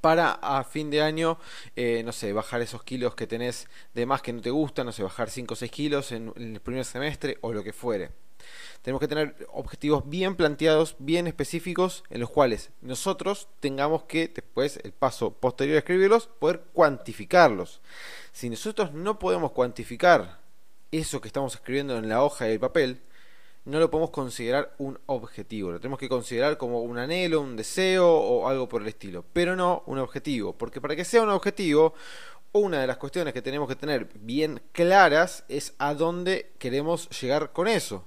para 0.00 0.32
a 0.32 0.64
fin 0.64 0.90
de 0.90 1.02
año, 1.02 1.38
eh, 1.74 2.02
no 2.04 2.12
sé, 2.12 2.32
bajar 2.32 2.60
esos 2.60 2.82
kilos 2.82 3.14
que 3.14 3.26
tenés 3.26 3.68
de 3.94 4.06
más 4.06 4.22
que 4.22 4.32
no 4.32 4.40
te 4.40 4.50
gustan, 4.50 4.86
no 4.86 4.92
sé, 4.92 5.02
bajar 5.02 5.30
5 5.30 5.54
o 5.54 5.56
6 5.56 5.72
kilos 5.72 6.12
en, 6.12 6.32
el 6.36 6.60
primer 6.60 6.84
semestre 6.84 7.38
o 7.40 7.52
lo 7.52 7.62
que 7.62 7.72
fuere. 7.72 8.10
Tenemos 8.82 9.00
que 9.00 9.08
tener 9.08 9.48
objetivos 9.52 10.08
bien 10.08 10.36
planteados, 10.36 10.94
bien 11.00 11.26
específicos, 11.26 12.04
en 12.10 12.20
los 12.20 12.30
cuales 12.30 12.70
nosotros 12.82 13.48
tengamos 13.58 14.04
que, 14.04 14.28
después, 14.28 14.78
el 14.84 14.92
paso 14.92 15.32
posterior 15.32 15.76
a 15.76 15.78
escribirlos, 15.80 16.28
poder 16.38 16.62
cuantificarlos. 16.72 17.80
Si 18.32 18.48
nosotros 18.48 18.92
no 18.92 19.18
podemos 19.18 19.50
cuantificar 19.50 20.45
eso 20.92 21.20
que 21.20 21.28
estamos 21.28 21.54
escribiendo 21.54 21.96
en 21.96 22.08
la 22.08 22.22
hoja 22.22 22.48
y 22.48 22.52
el 22.52 22.60
papel, 22.60 23.00
no 23.64 23.80
lo 23.80 23.90
podemos 23.90 24.10
considerar 24.10 24.74
un 24.78 24.98
objetivo, 25.06 25.72
lo 25.72 25.80
tenemos 25.80 25.98
que 25.98 26.08
considerar 26.08 26.56
como 26.56 26.82
un 26.82 26.98
anhelo, 26.98 27.40
un 27.40 27.56
deseo 27.56 28.08
o 28.08 28.48
algo 28.48 28.68
por 28.68 28.82
el 28.82 28.88
estilo, 28.88 29.24
pero 29.32 29.56
no 29.56 29.82
un 29.86 29.98
objetivo, 29.98 30.52
porque 30.52 30.80
para 30.80 30.94
que 30.94 31.04
sea 31.04 31.22
un 31.22 31.30
objetivo, 31.30 31.94
una 32.52 32.80
de 32.80 32.86
las 32.86 32.96
cuestiones 32.96 33.34
que 33.34 33.42
tenemos 33.42 33.68
que 33.68 33.76
tener 33.76 34.08
bien 34.14 34.62
claras 34.72 35.44
es 35.48 35.74
a 35.78 35.94
dónde 35.94 36.52
queremos 36.58 37.08
llegar 37.20 37.52
con 37.52 37.68
eso. 37.68 38.06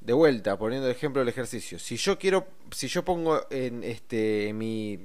De 0.00 0.12
vuelta, 0.12 0.58
poniendo 0.58 0.86
el 0.86 0.94
ejemplo 0.94 1.20
del 1.20 1.28
ejercicio. 1.28 1.78
Si 1.78 1.96
yo 1.96 2.18
quiero, 2.18 2.46
si 2.70 2.88
yo 2.88 3.04
pongo 3.04 3.46
en 3.50 3.82
este 3.82 4.52
mi, 4.54 5.04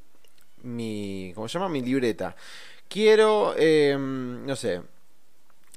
mi 0.63 1.31
¿cómo 1.35 1.47
se 1.47 1.53
llama? 1.53 1.69
Mi 1.69 1.81
libreta. 1.81 2.35
Quiero, 2.87 3.55
em, 3.57 4.45
no 4.45 4.55
sé, 4.55 4.81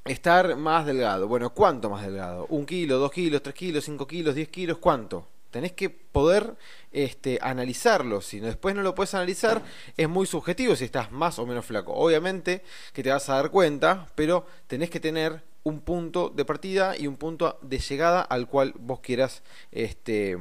estar 0.05 0.55
más 0.55 0.85
delgado. 0.85 1.27
Bueno, 1.27 1.53
¿cuánto 1.53 1.89
más 1.89 2.03
delgado? 2.03 2.45
¿Un 2.49 2.65
kilo, 2.65 2.97
dos 2.97 3.11
kilos, 3.11 3.41
tres 3.41 3.55
kilos, 3.55 3.85
cinco 3.85 4.07
kilos, 4.07 4.35
diez 4.35 4.49
kilos? 4.49 4.77
¿Cuánto? 4.77 5.27
Tenés 5.51 5.73
que 5.73 5.89
poder 5.89 6.55
este, 6.91 7.37
analizarlo. 7.41 8.21
Si 8.21 8.39
después 8.39 8.75
no 8.75 8.81
lo 8.81 8.95
puedes 8.95 9.13
analizar, 9.13 9.61
es 9.95 10.09
muy 10.09 10.25
subjetivo 10.25 10.75
si 10.75 10.85
estás 10.85 11.11
más 11.11 11.37
o 11.37 11.45
menos 11.45 11.65
flaco. 11.65 11.93
Obviamente 11.93 12.63
que 12.91 13.03
te 13.03 13.11
vas 13.11 13.29
a 13.29 13.35
dar 13.35 13.51
cuenta, 13.51 14.07
pero 14.15 14.47
tenés 14.67 14.89
que 14.89 14.99
tener 14.99 15.43
un 15.63 15.79
punto 15.81 16.29
de 16.29 16.43
partida 16.43 16.97
y 16.97 17.07
un 17.07 17.17
punto 17.17 17.59
de 17.61 17.79
llegada 17.79 18.21
al 18.21 18.47
cual 18.47 18.73
vos 18.79 18.99
quieras 18.99 19.43
este, 19.71 20.37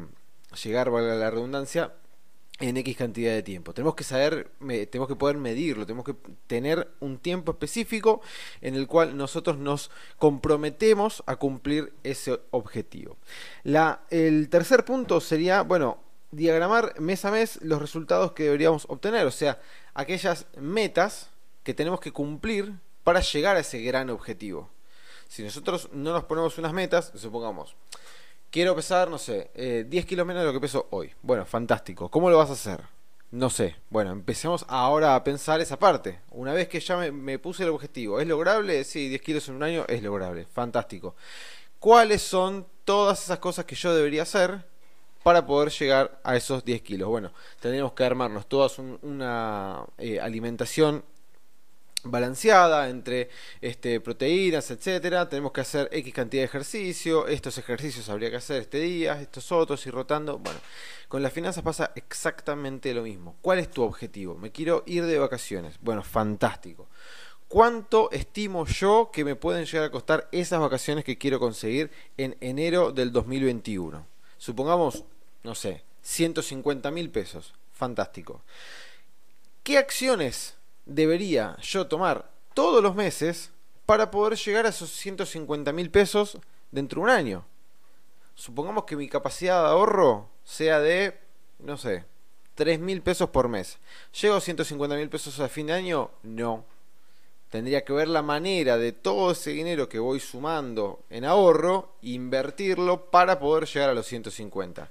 llegar, 0.62 0.90
valga 0.90 1.14
la 1.14 1.30
redundancia, 1.30 1.92
en 2.62 2.76
X 2.76 2.96
cantidad 2.96 3.32
de 3.32 3.42
tiempo. 3.42 3.74
Tenemos 3.74 3.96
que 3.96 4.04
saber, 4.04 4.52
tenemos 4.60 5.08
que 5.08 5.16
poder 5.16 5.36
medirlo, 5.36 5.84
tenemos 5.84 6.06
que 6.06 6.14
tener 6.46 6.88
un 7.00 7.18
tiempo 7.18 7.52
específico 7.52 8.22
en 8.60 8.76
el 8.76 8.86
cual 8.86 9.16
nosotros 9.16 9.58
nos 9.58 9.90
comprometemos 10.16 11.24
a 11.26 11.36
cumplir 11.36 11.92
ese 12.04 12.40
objetivo. 12.52 13.16
El 14.10 14.48
tercer 14.48 14.84
punto 14.84 15.20
sería, 15.20 15.62
bueno, 15.62 15.98
diagramar 16.30 16.98
mes 17.00 17.24
a 17.24 17.32
mes 17.32 17.58
los 17.62 17.82
resultados 17.82 18.32
que 18.32 18.44
deberíamos 18.44 18.86
obtener, 18.88 19.26
o 19.26 19.32
sea, 19.32 19.60
aquellas 19.92 20.46
metas 20.56 21.30
que 21.64 21.74
tenemos 21.74 22.00
que 22.00 22.12
cumplir 22.12 22.74
para 23.02 23.20
llegar 23.20 23.56
a 23.56 23.60
ese 23.60 23.82
gran 23.82 24.08
objetivo. 24.08 24.70
Si 25.26 25.42
nosotros 25.42 25.88
no 25.92 26.12
nos 26.12 26.24
ponemos 26.24 26.58
unas 26.58 26.72
metas, 26.72 27.10
supongamos, 27.16 27.74
Quiero 28.52 28.76
pesar, 28.76 29.08
no 29.08 29.16
sé, 29.16 29.50
10 29.54 30.04
eh, 30.04 30.06
kilos 30.06 30.26
menos 30.26 30.42
de 30.42 30.46
lo 30.48 30.52
que 30.52 30.60
peso 30.60 30.86
hoy. 30.90 31.10
Bueno, 31.22 31.46
fantástico. 31.46 32.10
¿Cómo 32.10 32.28
lo 32.28 32.36
vas 32.36 32.50
a 32.50 32.52
hacer? 32.52 32.82
No 33.30 33.48
sé. 33.48 33.76
Bueno, 33.88 34.12
empecemos 34.12 34.66
ahora 34.68 35.14
a 35.14 35.24
pensar 35.24 35.62
esa 35.62 35.78
parte. 35.78 36.20
Una 36.32 36.52
vez 36.52 36.68
que 36.68 36.78
ya 36.78 36.98
me, 36.98 37.38
puse 37.38 37.62
el 37.62 37.70
objetivo, 37.70 38.20
¿es 38.20 38.26
lograble? 38.26 38.84
Sí, 38.84 39.08
10 39.08 39.22
kilos 39.22 39.48
en 39.48 39.54
un 39.54 39.62
año 39.62 39.86
es 39.88 40.02
lograble. 40.02 40.44
Fantástico. 40.52 41.16
¿Cuáles 41.78 42.20
son 42.20 42.66
todas 42.84 43.24
esas 43.24 43.38
cosas 43.38 43.64
que 43.64 43.74
yo 43.74 43.94
debería 43.94 44.20
hacer 44.20 44.66
para 45.22 45.46
poder 45.46 45.70
llegar 45.70 46.20
a 46.22 46.36
esos 46.36 46.62
10 46.62 46.82
kilos? 46.82 47.08
Bueno, 47.08 47.32
tendríamos 47.58 47.94
que 47.94 48.04
armarnos 48.04 48.46
todas 48.48 48.78
una 48.78 49.82
eh, 49.96 50.20
alimentación 50.20 51.02
balanceada 52.04 52.88
entre 52.88 53.30
este, 53.60 54.00
proteínas, 54.00 54.70
etcétera. 54.70 55.28
Tenemos 55.28 55.52
que 55.52 55.60
hacer 55.60 55.88
X 55.92 56.12
cantidad 56.14 56.42
de 56.42 56.46
ejercicio. 56.46 57.26
Estos 57.26 57.58
ejercicios 57.58 58.08
habría 58.08 58.30
que 58.30 58.36
hacer 58.36 58.62
este 58.62 58.80
día, 58.80 59.20
estos 59.20 59.52
otros, 59.52 59.86
y 59.86 59.90
rotando. 59.90 60.38
Bueno, 60.38 60.58
con 61.08 61.22
las 61.22 61.32
finanzas 61.32 61.62
pasa 61.62 61.92
exactamente 61.94 62.92
lo 62.94 63.02
mismo. 63.02 63.36
¿Cuál 63.40 63.58
es 63.58 63.70
tu 63.70 63.82
objetivo? 63.82 64.36
Me 64.36 64.50
quiero 64.50 64.82
ir 64.86 65.04
de 65.04 65.18
vacaciones. 65.18 65.76
Bueno, 65.80 66.02
fantástico. 66.02 66.88
¿Cuánto 67.48 68.10
estimo 68.12 68.66
yo 68.66 69.10
que 69.12 69.24
me 69.24 69.36
pueden 69.36 69.66
llegar 69.66 69.84
a 69.84 69.90
costar 69.90 70.28
esas 70.32 70.58
vacaciones 70.58 71.04
que 71.04 71.18
quiero 71.18 71.38
conseguir 71.38 71.90
en 72.16 72.36
enero 72.40 72.92
del 72.92 73.12
2021? 73.12 74.06
Supongamos, 74.38 75.04
no 75.42 75.54
sé, 75.54 75.84
150 76.00 76.90
mil 76.90 77.10
pesos. 77.10 77.52
Fantástico. 77.72 78.42
¿Qué 79.62 79.76
acciones 79.76 80.54
debería 80.86 81.56
yo 81.60 81.86
tomar 81.86 82.30
todos 82.54 82.82
los 82.82 82.94
meses 82.94 83.50
para 83.86 84.10
poder 84.10 84.38
llegar 84.38 84.66
a 84.66 84.70
esos 84.70 84.90
150 84.90 85.72
mil 85.72 85.90
pesos 85.90 86.38
dentro 86.70 87.00
de 87.00 87.04
un 87.04 87.10
año. 87.10 87.44
Supongamos 88.34 88.84
que 88.84 88.96
mi 88.96 89.08
capacidad 89.08 89.62
de 89.62 89.68
ahorro 89.68 90.28
sea 90.44 90.80
de, 90.80 91.18
no 91.58 91.76
sé, 91.76 92.04
3 92.54 92.80
mil 92.80 93.02
pesos 93.02 93.30
por 93.30 93.48
mes. 93.48 93.78
¿Llego 94.20 94.36
a 94.36 94.40
150 94.40 94.96
mil 94.96 95.08
pesos 95.08 95.38
a 95.40 95.48
fin 95.48 95.66
de 95.66 95.74
año? 95.74 96.10
No. 96.22 96.64
Tendría 97.50 97.84
que 97.84 97.92
ver 97.92 98.08
la 98.08 98.22
manera 98.22 98.78
de 98.78 98.92
todo 98.92 99.32
ese 99.32 99.50
dinero 99.50 99.88
que 99.88 99.98
voy 99.98 100.20
sumando 100.20 101.04
en 101.10 101.26
ahorro, 101.26 101.96
invertirlo 102.00 103.10
para 103.10 103.38
poder 103.38 103.66
llegar 103.66 103.90
a 103.90 103.94
los 103.94 104.06
150. 104.06 104.90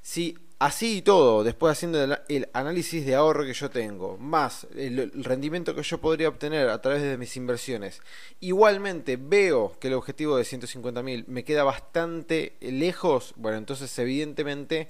Si 0.00 0.36
Así 0.62 0.98
y 0.98 1.02
todo, 1.02 1.42
después 1.42 1.72
haciendo 1.72 2.00
el, 2.28 2.48
análisis 2.52 3.04
de 3.04 3.16
ahorro 3.16 3.44
que 3.44 3.52
yo 3.52 3.68
tengo, 3.68 4.16
más 4.16 4.68
el, 4.76 5.10
rendimiento 5.24 5.74
que 5.74 5.82
yo 5.82 5.98
podría 5.98 6.28
obtener 6.28 6.68
a 6.68 6.80
través 6.80 7.02
de 7.02 7.18
mis 7.18 7.36
inversiones, 7.36 8.00
igualmente 8.38 9.16
veo 9.16 9.76
que 9.80 9.88
el 9.88 9.94
objetivo 9.94 10.36
de 10.36 10.44
150.000 10.44 11.24
me 11.26 11.42
queda 11.42 11.64
bastante 11.64 12.56
lejos, 12.60 13.34
bueno, 13.34 13.58
entonces 13.58 13.98
evidentemente 13.98 14.88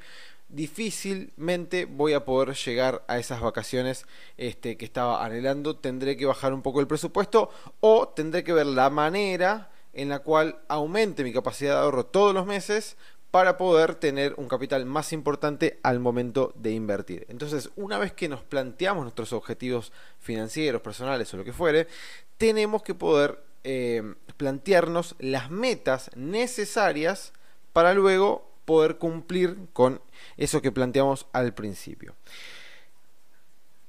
difícilmente 0.50 1.86
voy 1.86 2.12
a 2.12 2.26
poder 2.26 2.54
llegar 2.54 3.02
a 3.08 3.16
esas 3.16 3.40
vacaciones 3.40 4.04
este, 4.36 4.76
que 4.76 4.84
estaba 4.84 5.24
anhelando, 5.24 5.76
tendré 5.76 6.18
que 6.18 6.26
bajar 6.26 6.52
un 6.52 6.60
poco 6.60 6.80
el 6.80 6.86
presupuesto 6.86 7.48
o 7.80 8.08
tendré 8.08 8.44
que 8.44 8.52
ver 8.52 8.66
la 8.66 8.90
manera 8.90 9.70
en 9.94 10.08
la 10.08 10.18
cual 10.18 10.58
aumente 10.68 11.24
mi 11.24 11.32
capacidad 11.32 11.76
de 11.76 11.80
ahorro 11.80 12.06
todos 12.06 12.34
los 12.34 12.46
meses 12.46 12.96
para 13.32 13.56
poder 13.56 13.94
tener 13.94 14.34
un 14.36 14.46
capital 14.46 14.84
más 14.84 15.14
importante 15.14 15.80
al 15.82 16.00
momento 16.00 16.52
de 16.54 16.72
invertir. 16.72 17.24
Entonces, 17.30 17.70
una 17.76 17.98
vez 17.98 18.12
que 18.12 18.28
nos 18.28 18.42
planteamos 18.42 19.04
nuestros 19.04 19.32
objetivos 19.32 19.90
financieros, 20.20 20.82
personales 20.82 21.32
o 21.32 21.38
lo 21.38 21.44
que 21.44 21.54
fuere, 21.54 21.88
tenemos 22.36 22.82
que 22.82 22.94
poder 22.94 23.42
eh, 23.64 24.02
plantearnos 24.36 25.16
las 25.18 25.50
metas 25.50 26.10
necesarias 26.14 27.32
para 27.72 27.94
luego 27.94 28.50
poder 28.66 28.98
cumplir 28.98 29.56
con 29.72 30.02
eso 30.36 30.60
que 30.60 30.70
planteamos 30.70 31.26
al 31.32 31.54
principio. 31.54 32.14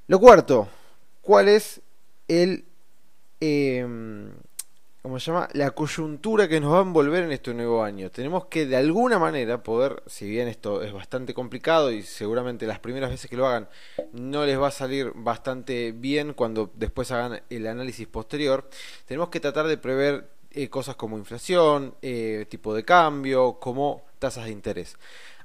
Lo 0.07 0.19
cuarto, 0.21 0.69
¿cuál 1.21 1.50
es 1.50 1.81
el... 2.29 2.63
Eh, 3.41 3.85
¿cómo 5.03 5.19
se 5.19 5.31
llama? 5.31 5.50
La 5.51 5.72
coyuntura 5.72 6.48
que 6.48 6.62
nos 6.62 6.74
va 6.74 6.79
a 6.79 6.81
envolver 6.81 7.24
en 7.24 7.33
este 7.33 7.53
nuevo 7.53 7.83
año. 7.83 8.10
Tenemos 8.10 8.45
que 8.45 8.65
de 8.65 8.77
alguna 8.77 9.19
manera 9.19 9.62
poder, 9.62 10.01
si 10.07 10.29
bien 10.29 10.48
esto 10.48 10.81
es 10.81 10.93
bastante 10.93 11.33
complicado 11.33 11.91
y 11.91 12.03
seguramente 12.03 12.65
las 12.65 12.79
primeras 12.79 13.12
veces 13.12 13.29
que 13.29 13.36
lo 13.36 13.45
hagan 13.45 13.67
no 14.13 14.45
les 14.45 14.57
va 14.60 14.69
a 14.69 14.72
salir 14.72 15.12
bastante 15.13 15.91
bien 15.91 16.33
cuando 16.33 16.72
después 16.75 17.12
hagan 17.12 17.41
el 17.50 17.67
análisis 17.67 18.07
posterior, 18.07 18.69
tenemos 19.05 19.27
que 19.27 19.41
tratar 19.41 19.67
de 19.67 19.77
prever 19.77 20.29
eh, 20.51 20.69
cosas 20.69 20.95
como 20.95 21.17
inflación, 21.17 21.95
eh, 22.01 22.45
tipo 22.48 22.74
de 22.74 22.86
cambio, 22.86 23.60
como 23.60 24.05
tasas 24.19 24.45
de 24.45 24.51
interés. 24.51 24.95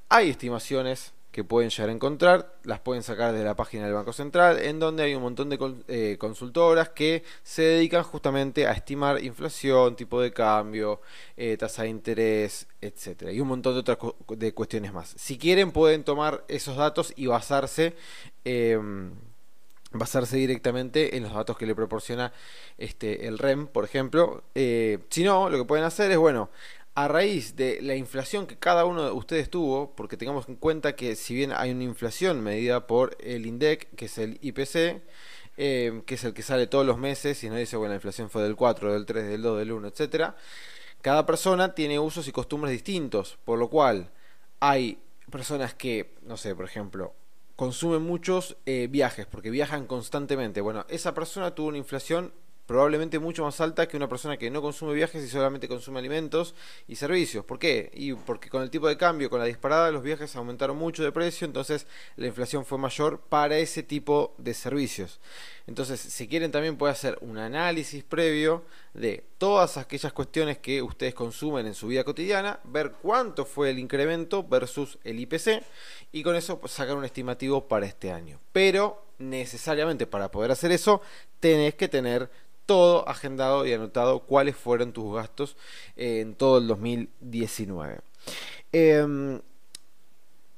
Hay 0.08 0.30
estimaciones 0.30 1.14
que 1.38 1.45
pueden 1.45 1.71
llegar 1.71 1.88
a 1.88 1.92
encontrar, 1.92 2.52
las 2.64 2.80
pueden 2.80 3.04
sacar 3.04 3.33
de 3.33 3.45
la 3.45 3.54
página 3.54 3.85
del 3.85 3.95
Banco 3.95 4.12
Central, 4.12 4.59
en 4.59 4.80
donde 4.80 5.04
hay 5.04 5.14
un 5.14 5.23
montón 5.23 5.49
de 5.49 5.57
eh, 5.87 6.16
consultoras 6.18 6.88
que 6.88 7.23
se 7.45 7.62
dedican 7.62 8.02
justamente 8.02 8.66
a 8.66 8.73
estimar 8.73 9.23
inflación, 9.23 9.95
tipo 9.95 10.21
de 10.21 10.33
cambio, 10.33 11.00
eh, 11.37 11.57
tasa 11.57 11.85
de 11.85 11.90
interés, 11.90 12.66
etcétera, 12.80 13.30
y 13.30 13.38
un 13.40 13.47
montón 13.47 13.75
de 13.75 13.78
otras 13.78 13.99
de 14.30 14.52
cuestiones 14.52 14.92
más. 14.92 15.14
Si 15.16 15.38
quieren 15.38 15.71
pueden 15.71 16.02
tomar 16.02 16.42
esos 16.49 16.76
datos 16.76 17.12
y 17.14 17.26
basarse 17.28 17.95
em, 18.45 19.12
basarse 19.92 20.37
directamente 20.38 21.16
en 21.16 21.23
los 21.23 21.33
datos 21.33 21.57
que 21.57 21.66
le 21.66 21.75
proporciona 21.76 22.33
este 22.78 23.28
el 23.28 23.38
REM, 23.38 23.68
por 23.68 23.85
ejemplo. 23.85 24.42
Eh, 24.57 24.99
si 25.09 25.23
no, 25.23 25.49
lo 25.49 25.57
que 25.57 25.64
pueden 25.64 25.85
hacer 25.85 26.11
es 26.11 26.18
bueno 26.18 26.50
a 26.98 27.06
raíz 27.06 27.54
de 27.54 27.80
la 27.80 27.94
inflación 27.94 28.48
que 28.48 28.56
cada 28.56 28.84
uno 28.84 29.04
de 29.04 29.12
ustedes 29.12 29.48
tuvo, 29.48 29.94
porque 29.94 30.16
tengamos 30.16 30.48
en 30.48 30.56
cuenta 30.56 30.96
que 30.96 31.14
si 31.14 31.32
bien 31.32 31.52
hay 31.54 31.70
una 31.70 31.84
inflación 31.84 32.42
medida 32.42 32.88
por 32.88 33.16
el 33.20 33.46
INDEC, 33.46 33.94
que 33.94 34.06
es 34.06 34.18
el 34.18 34.40
IPC, 34.42 35.00
eh, 35.58 36.02
que 36.06 36.14
es 36.16 36.24
el 36.24 36.34
que 36.34 36.42
sale 36.42 36.66
todos 36.66 36.84
los 36.84 36.98
meses, 36.98 37.44
y 37.44 37.50
no 37.50 37.54
dice, 37.54 37.76
bueno, 37.76 37.90
la 37.90 37.98
inflación 37.98 38.30
fue 38.30 38.42
del 38.42 38.56
4, 38.56 38.94
del 38.94 39.06
3, 39.06 39.28
del 39.28 39.42
2, 39.42 39.58
del 39.60 39.70
1, 39.70 39.86
etcétera, 39.86 40.34
cada 41.00 41.24
persona 41.24 41.72
tiene 41.72 42.00
usos 42.00 42.26
y 42.26 42.32
costumbres 42.32 42.72
distintos, 42.72 43.38
por 43.44 43.60
lo 43.60 43.70
cual 43.70 44.10
hay 44.58 44.98
personas 45.30 45.74
que, 45.74 46.16
no 46.22 46.36
sé, 46.36 46.56
por 46.56 46.64
ejemplo, 46.64 47.14
consumen 47.54 48.02
muchos 48.02 48.56
eh, 48.66 48.88
viajes, 48.90 49.24
porque 49.26 49.50
viajan 49.50 49.86
constantemente. 49.86 50.60
Bueno, 50.60 50.84
esa 50.88 51.14
persona 51.14 51.54
tuvo 51.54 51.68
una 51.68 51.78
inflación 51.78 52.32
probablemente 52.68 53.18
mucho 53.18 53.44
más 53.44 53.62
alta 53.62 53.88
que 53.88 53.96
una 53.96 54.10
persona 54.10 54.37
que 54.37 54.50
no 54.50 54.60
consume 54.60 54.92
viajes 54.92 55.25
y 55.25 55.28
solamente 55.28 55.68
consume 55.68 56.00
alimentos 56.00 56.54
y 56.87 56.96
servicios. 56.96 57.42
¿Por 57.46 57.58
qué? 57.58 57.90
Y 57.94 58.12
porque 58.12 58.50
con 58.50 58.62
el 58.62 58.68
tipo 58.68 58.87
de 58.87 58.98
cambio, 58.98 59.30
con 59.30 59.40
la 59.40 59.46
disparada, 59.46 59.90
los 59.90 60.02
viajes 60.02 60.37
aumentaron 60.37 60.76
mucho 60.76 61.02
de 61.02 61.10
precio, 61.10 61.46
entonces 61.46 61.87
la 62.16 62.26
inflación 62.26 62.66
fue 62.66 62.76
mayor 62.76 63.20
para 63.20 63.56
ese 63.56 63.82
tipo 63.82 64.34
de 64.37 64.52
servicios. 64.52 65.18
Entonces, 65.66 65.98
si 65.98 66.28
quieren 66.28 66.50
también 66.50 66.76
puede 66.76 66.92
hacer 66.92 67.16
un 67.22 67.38
análisis 67.38 68.04
previo 68.04 68.62
de 68.92 69.25
todas 69.38 69.78
aquellas 69.78 70.12
cuestiones 70.12 70.58
que 70.58 70.82
ustedes 70.82 71.14
consumen 71.14 71.66
en 71.66 71.75
su 71.75 71.87
vida 71.87 72.04
cotidiana, 72.04 72.60
ver 72.64 72.92
cuánto 73.00 73.46
fue 73.46 73.70
el 73.70 73.78
incremento 73.78 74.46
versus 74.46 74.98
el 75.04 75.20
IPC 75.20 75.62
y 76.12 76.22
con 76.22 76.37
eso 76.37 76.60
sacar 76.66 76.96
un 76.96 77.06
estimativo 77.06 77.66
para 77.66 77.87
este 77.87 78.12
año. 78.12 78.38
Pero 78.52 79.07
necesariamente 79.18 80.06
para 80.06 80.30
poder 80.30 80.50
hacer 80.50 80.72
eso, 80.72 81.00
tenés 81.40 81.75
que 81.75 81.88
tener 81.88 82.30
todo 82.68 83.08
agendado 83.08 83.66
y 83.66 83.72
anotado 83.72 84.20
cuáles 84.20 84.54
fueron 84.54 84.92
tus 84.92 85.14
gastos 85.14 85.56
en 85.96 86.34
todo 86.34 86.58
el 86.58 86.66
2019. 86.66 88.00
Em, 88.72 89.40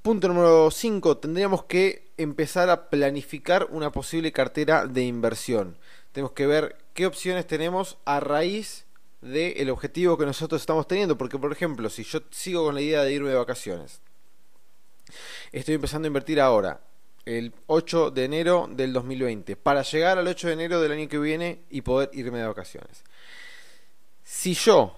punto 0.03 0.27
número 0.27 0.71
5. 0.73 1.19
Tendríamos 1.19 1.65
que 1.65 2.09
empezar 2.17 2.69
a 2.69 2.91
planificar 2.91 3.69
una 3.71 3.93
posible 3.93 4.33
cartera 4.33 4.87
de 4.87 5.05
inversión. 5.05 5.77
Tenemos 6.11 6.33
que 6.33 6.49
ver 6.49 6.77
qué 6.95 7.07
opciones 7.07 7.47
tenemos 7.47 7.97
a 8.05 8.19
raíz 8.19 8.87
del 9.21 9.71
objetivo 9.71 10.19
que 10.19 10.27
nosotros 10.27 10.61
estamos 10.61 10.89
teniendo. 10.89 11.17
Porque, 11.17 11.39
por 11.39 11.53
ejemplo, 11.53 11.89
si 11.91 12.03
yo 12.03 12.23
sigo 12.31 12.65
con 12.65 12.75
la 12.75 12.81
idea 12.81 13.05
de 13.05 13.13
irme 13.13 13.29
de 13.29 13.37
vacaciones, 13.37 14.01
estoy 15.53 15.77
empezando 15.77 16.07
a 16.07 16.09
invertir 16.09 16.41
ahora 16.41 16.81
el 17.25 17.55
8 17.67 18.11
de 18.11 18.25
enero 18.25 18.69
del 18.71 18.93
2020 18.93 19.57
para 19.57 19.83
llegar 19.83 20.19
al 20.19 20.27
8 20.27 20.49
de 20.49 20.53
enero 20.53 20.81
del 20.81 20.93
año 20.93 21.09
que 21.09 21.19
viene 21.19 21.63
y 21.71 21.83
poder 21.83 22.11
irme 22.13 22.39
de 22.39 22.47
vacaciones. 22.47 23.05
Si 24.23 24.55
yo 24.55 24.97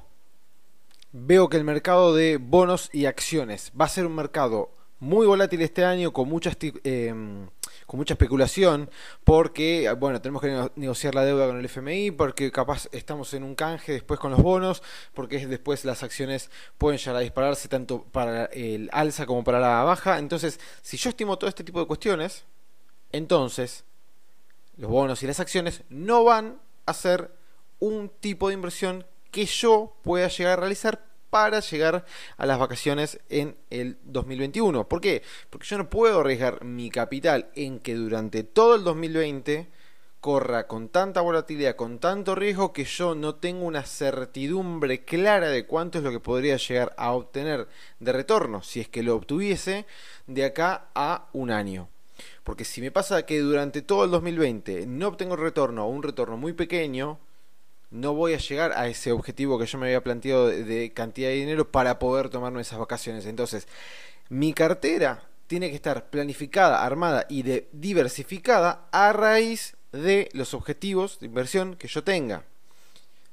veo 1.12 1.49
que 1.49 1.57
el 1.57 1.64
mercado 1.64 2.14
de 2.14 2.38
bonos 2.38 2.91
y 2.93 3.07
acciones 3.07 3.73
va 3.79 3.87
a 3.87 3.88
ser 3.88 4.07
un 4.07 4.14
mercado 4.14 4.71
muy 5.02 5.26
volátil 5.26 5.61
este 5.62 5.85
año 5.85 6.12
con 6.12 6.28
muchas 6.28 6.56
eh, 6.61 7.12
con 7.87 7.99
mucha 7.99 8.14
especulación, 8.14 8.88
porque, 9.25 9.92
bueno, 9.99 10.21
tenemos 10.23 10.40
que 10.40 10.71
negociar 10.76 11.16
la 11.16 11.25
deuda 11.25 11.49
con 11.49 11.59
el 11.59 11.64
FMI, 11.64 12.12
porque 12.12 12.52
capaz 12.52 12.88
estamos 12.92 13.35
en 13.35 13.42
un 13.42 13.56
canje 13.56 13.92
después 13.92 14.21
con 14.21 14.30
los 14.30 14.40
bonos, 14.40 14.80
porque 15.12 15.44
después 15.47 15.85
las 15.85 16.04
acciones 16.04 16.50
pueden 16.78 16.99
llegar 16.99 17.16
a 17.16 17.21
dispararse 17.21 17.68
tanto 17.68 18.04
para 18.12 18.44
el 18.47 18.88
alza 18.92 19.26
como 19.26 19.42
para 19.42 19.59
la 19.59 19.82
baja. 19.82 20.18
Entonces, 20.18 20.61
si 20.82 20.97
yo 20.97 21.11
estimo 21.11 21.37
todo 21.37 21.49
este 21.49 21.64
tipo 21.64 21.80
de 21.80 21.87
cuestiones, 21.87 22.44
entonces 23.11 23.85
los 24.76 24.88
bonos 24.88 25.21
y 25.25 25.26
las 25.26 25.40
acciones 25.40 25.82
no 25.88 26.23
van 26.23 26.61
a 26.87 26.94
ser 26.94 27.32
un 27.80 28.09
tipo 28.21 28.49
de 28.49 28.54
inversión 28.54 29.04
que 29.32 29.47
yo 29.47 29.97
pueda 30.02 30.28
llegar 30.28 30.52
a 30.52 30.61
realizar 30.61 31.12
para 31.33 31.61
llegar 31.61 32.05
a 32.37 32.45
las 32.45 32.59
vacaciones 32.59 33.19
en 33.31 33.57
el 33.71 33.97
2021. 34.03 34.87
¿Por 34.87 35.01
qué? 35.01 35.23
Porque 35.49 35.67
yo 35.67 35.79
no 35.79 35.89
puedo 35.89 36.21
arriesgar 36.21 36.62
mi 36.62 36.91
capital 36.91 37.49
en 37.55 37.79
que 37.79 37.95
durante 37.95 38.45
todo 38.45 38.75
el 38.75 38.85
2020 38.85 39.67
corra 40.21 40.67
con 40.67 40.91
tanta 40.91 41.23
volatilidad, 41.23 41.75
con 41.75 41.99
tanto 42.01 42.35
riesgo 42.35 42.75
que 42.75 42.85
yo 42.85 43.15
no 43.15 43.37
tengo 43.37 43.65
una 43.65 43.83
certidumbre 43.83 45.07
clara 45.07 45.49
de 45.49 45.65
cuánto 45.65 45.97
es 45.97 46.05
lo 46.05 46.11
que 46.11 46.21
podría 46.21 46.59
llegar 46.59 46.95
a 46.99 47.12
obtener 47.12 47.67
de 47.99 48.12
retorno, 48.12 48.62
si 48.62 48.81
es 48.81 48.89
que 48.89 49.03
lo 49.03 49.17
obtuviese, 49.17 49.87
de 50.27 50.45
acá 50.45 50.89
a 50.95 51.31
un 51.33 51.51
año. 51.51 51.89
Porque 52.45 52.67
si 52.67 52.83
me 52.83 52.91
pasa 52.91 53.25
que 53.25 53.41
durante 53.41 53.81
todo 53.81 54.05
el 54.05 54.11
2020 54.11 54.87
no 54.87 55.09
obtengo 55.09 55.37
retorno 55.37 55.87
o 55.87 55.89
un 55.89 56.03
retorno 56.03 56.37
muy 56.37 56.53
pequeño, 56.53 57.19
no 57.92 58.14
voy 58.14 58.32
a 58.32 58.38
llegar 58.38 58.72
a 58.72 58.88
ese 58.88 59.12
objetivo 59.12 59.58
que 59.58 59.66
yo 59.66 59.78
me 59.78 59.87
había 59.87 60.02
planteado 60.02 60.49
de, 60.49 60.92
cantidad 60.92 61.28
de 61.28 61.37
dinero 61.37 61.70
para 61.70 61.99
poder 61.99 62.30
tomarme 62.30 62.62
esas 62.62 62.78
vacaciones. 62.78 63.26
Entonces, 63.26 63.68
mi 64.30 64.54
cartera 64.54 65.22
tiene 65.46 65.68
que 65.68 65.76
estar 65.76 66.08
planificada, 66.08 66.84
armada 66.84 67.26
y 67.28 67.42
diversificada 67.72 68.88
a 68.90 69.12
raíz 69.12 69.76
de 69.92 70.30
los 70.32 70.54
objetivos 70.54 71.20
de 71.20 71.26
inversión 71.26 71.76
que 71.76 71.87
yo 71.87 72.02
tenga. 72.02 72.44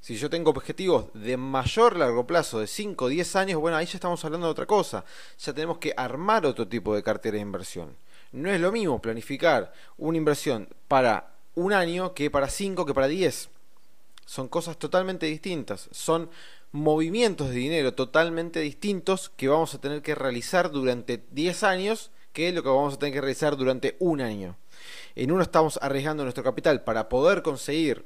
Si 0.01 0.17
yo 0.17 0.29
tengo 0.29 0.51
objetivos 0.51 1.07
de 1.13 1.37
mayor 1.37 1.95
largo 1.95 2.27
plazo, 2.27 2.59
de 2.59 2.67
5 2.67 3.05
o 3.05 3.07
10 3.07 3.35
años, 3.37 3.61
bueno, 3.61 3.77
ahí 3.77 3.85
ya 3.85 3.95
estamos 3.95 4.23
hablando 4.25 4.47
de 4.47 4.51
otra 4.51 4.65
cosa. 4.65 5.05
Ya 5.39 5.53
tenemos 5.53 5.77
que 5.77 5.93
armar 5.95 6.45
otro 6.45 6.67
tipo 6.67 6.95
de 6.95 7.03
cartera 7.03 7.35
de 7.35 7.41
inversión. 7.41 7.95
No 8.31 8.49
es 8.49 8.59
lo 8.59 8.71
mismo 8.71 9.01
planificar 9.01 9.73
una 9.97 10.17
inversión 10.17 10.67
para 10.87 11.31
un 11.55 11.73
año 11.73 12.13
que 12.13 12.29
para 12.29 12.49
5 12.49 12.85
que 12.85 12.93
para 12.93 13.07
10. 13.07 13.49
Son 14.29 14.47
cosas 14.47 14.77
totalmente 14.77 15.25
distintas. 15.25 15.89
Son 15.89 16.29
movimientos 16.71 17.49
de 17.49 17.55
dinero 17.55 17.95
totalmente 17.95 18.59
distintos 18.59 19.29
que 19.29 19.47
vamos 19.47 19.73
a 19.73 19.81
tener 19.81 20.03
que 20.03 20.13
realizar 20.13 20.69
durante 20.69 21.25
10 21.31 21.63
años 21.63 22.11
que 22.31 22.49
es 22.49 22.53
lo 22.53 22.61
que 22.61 22.69
vamos 22.69 22.93
a 22.93 22.99
tener 22.99 23.13
que 23.15 23.21
realizar 23.21 23.57
durante 23.57 23.97
un 23.97 24.21
año. 24.21 24.55
En 25.15 25.31
uno 25.31 25.41
estamos 25.41 25.79
arriesgando 25.81 26.21
nuestro 26.21 26.43
capital 26.43 26.83
para 26.83 27.09
poder 27.09 27.41
conseguir 27.41 28.05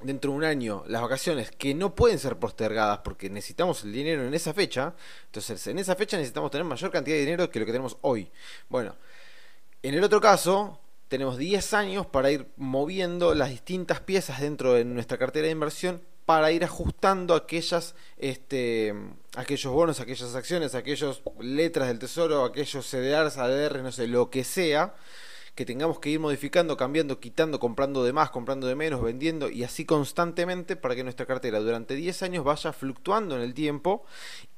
dentro 0.00 0.30
de 0.30 0.36
un 0.36 0.44
año 0.44 0.84
las 0.86 1.02
vacaciones 1.02 1.50
que 1.50 1.74
no 1.74 1.96
pueden 1.96 2.20
ser 2.20 2.36
postergadas 2.36 2.98
porque 2.98 3.28
necesitamos 3.28 3.82
el 3.82 3.92
dinero 3.92 4.24
en 4.24 4.34
esa 4.34 4.54
fecha. 4.54 4.94
Entonces 5.24 5.66
en 5.66 5.76
esa 5.80 5.96
fecha 5.96 6.18
necesitamos 6.18 6.52
tener 6.52 6.64
mayor 6.64 6.92
cantidad 6.92 7.16
de 7.16 7.22
dinero 7.22 7.50
que 7.50 7.58
lo 7.58 7.66
que 7.66 7.72
tenemos 7.72 7.96
hoy. 8.02 8.30
Bueno, 8.68 8.94
en 9.82 9.94
el 9.94 10.04
otro 10.04 10.20
caso 10.20 10.78
tenemos 11.12 11.36
10 11.36 11.74
años 11.74 12.06
para 12.06 12.30
ir 12.30 12.46
moviendo 12.56 13.34
las 13.34 13.50
distintas 13.50 14.00
piezas 14.00 14.40
dentro 14.40 14.72
de 14.72 14.86
nuestra 14.86 15.18
cartera 15.18 15.44
de 15.44 15.52
inversión 15.52 16.00
para 16.24 16.50
ir 16.52 16.64
ajustando 16.64 17.34
aquellas, 17.34 17.94
este, 18.16 18.94
aquellos 19.36 19.70
bonos, 19.70 20.00
aquellas 20.00 20.34
acciones, 20.34 20.74
aquellas 20.74 21.20
letras 21.38 21.88
del 21.88 21.98
tesoro, 21.98 22.46
aquellos 22.46 22.86
CDRs, 22.86 23.36
ADR, 23.36 23.82
no 23.82 23.92
sé, 23.92 24.06
lo 24.06 24.30
que 24.30 24.42
sea, 24.42 24.94
que 25.54 25.66
tengamos 25.66 25.98
que 25.98 26.08
ir 26.08 26.18
modificando, 26.18 26.76
cambiando, 26.76 27.20
quitando, 27.20 27.60
comprando 27.60 28.04
de 28.04 28.12
más, 28.12 28.30
comprando 28.30 28.66
de 28.66 28.74
menos, 28.74 29.02
vendiendo 29.02 29.50
y 29.50 29.64
así 29.64 29.84
constantemente 29.84 30.76
para 30.76 30.94
que 30.94 31.04
nuestra 31.04 31.26
cartera 31.26 31.60
durante 31.60 31.94
10 31.94 32.22
años 32.22 32.44
vaya 32.44 32.72
fluctuando 32.72 33.36
en 33.36 33.42
el 33.42 33.52
tiempo 33.52 34.04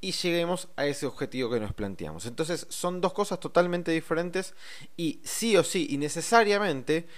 y 0.00 0.12
lleguemos 0.12 0.68
a 0.76 0.86
ese 0.86 1.06
objetivo 1.06 1.50
que 1.50 1.58
nos 1.58 1.72
planteamos. 1.72 2.26
Entonces 2.26 2.66
son 2.70 3.00
dos 3.00 3.12
cosas 3.12 3.40
totalmente 3.40 3.90
diferentes 3.90 4.54
y 4.96 5.20
sí 5.24 5.56
o 5.56 5.64
sí 5.64 5.88
y 5.90 5.98
necesariamente 5.98 7.08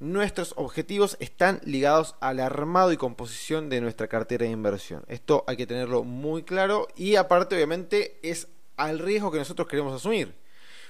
nuestros 0.00 0.52
objetivos 0.56 1.16
están 1.18 1.60
ligados 1.64 2.16
al 2.20 2.40
armado 2.40 2.92
y 2.92 2.98
composición 2.98 3.70
de 3.70 3.80
nuestra 3.80 4.06
cartera 4.06 4.44
de 4.44 4.52
inversión. 4.52 5.02
Esto 5.08 5.44
hay 5.46 5.56
que 5.56 5.66
tenerlo 5.66 6.04
muy 6.04 6.42
claro 6.42 6.88
y 6.94 7.16
aparte 7.16 7.54
obviamente 7.54 8.18
es 8.22 8.48
al 8.76 8.98
riesgo 8.98 9.30
que 9.30 9.38
nosotros 9.38 9.66
queremos 9.66 9.94
asumir. 9.94 10.34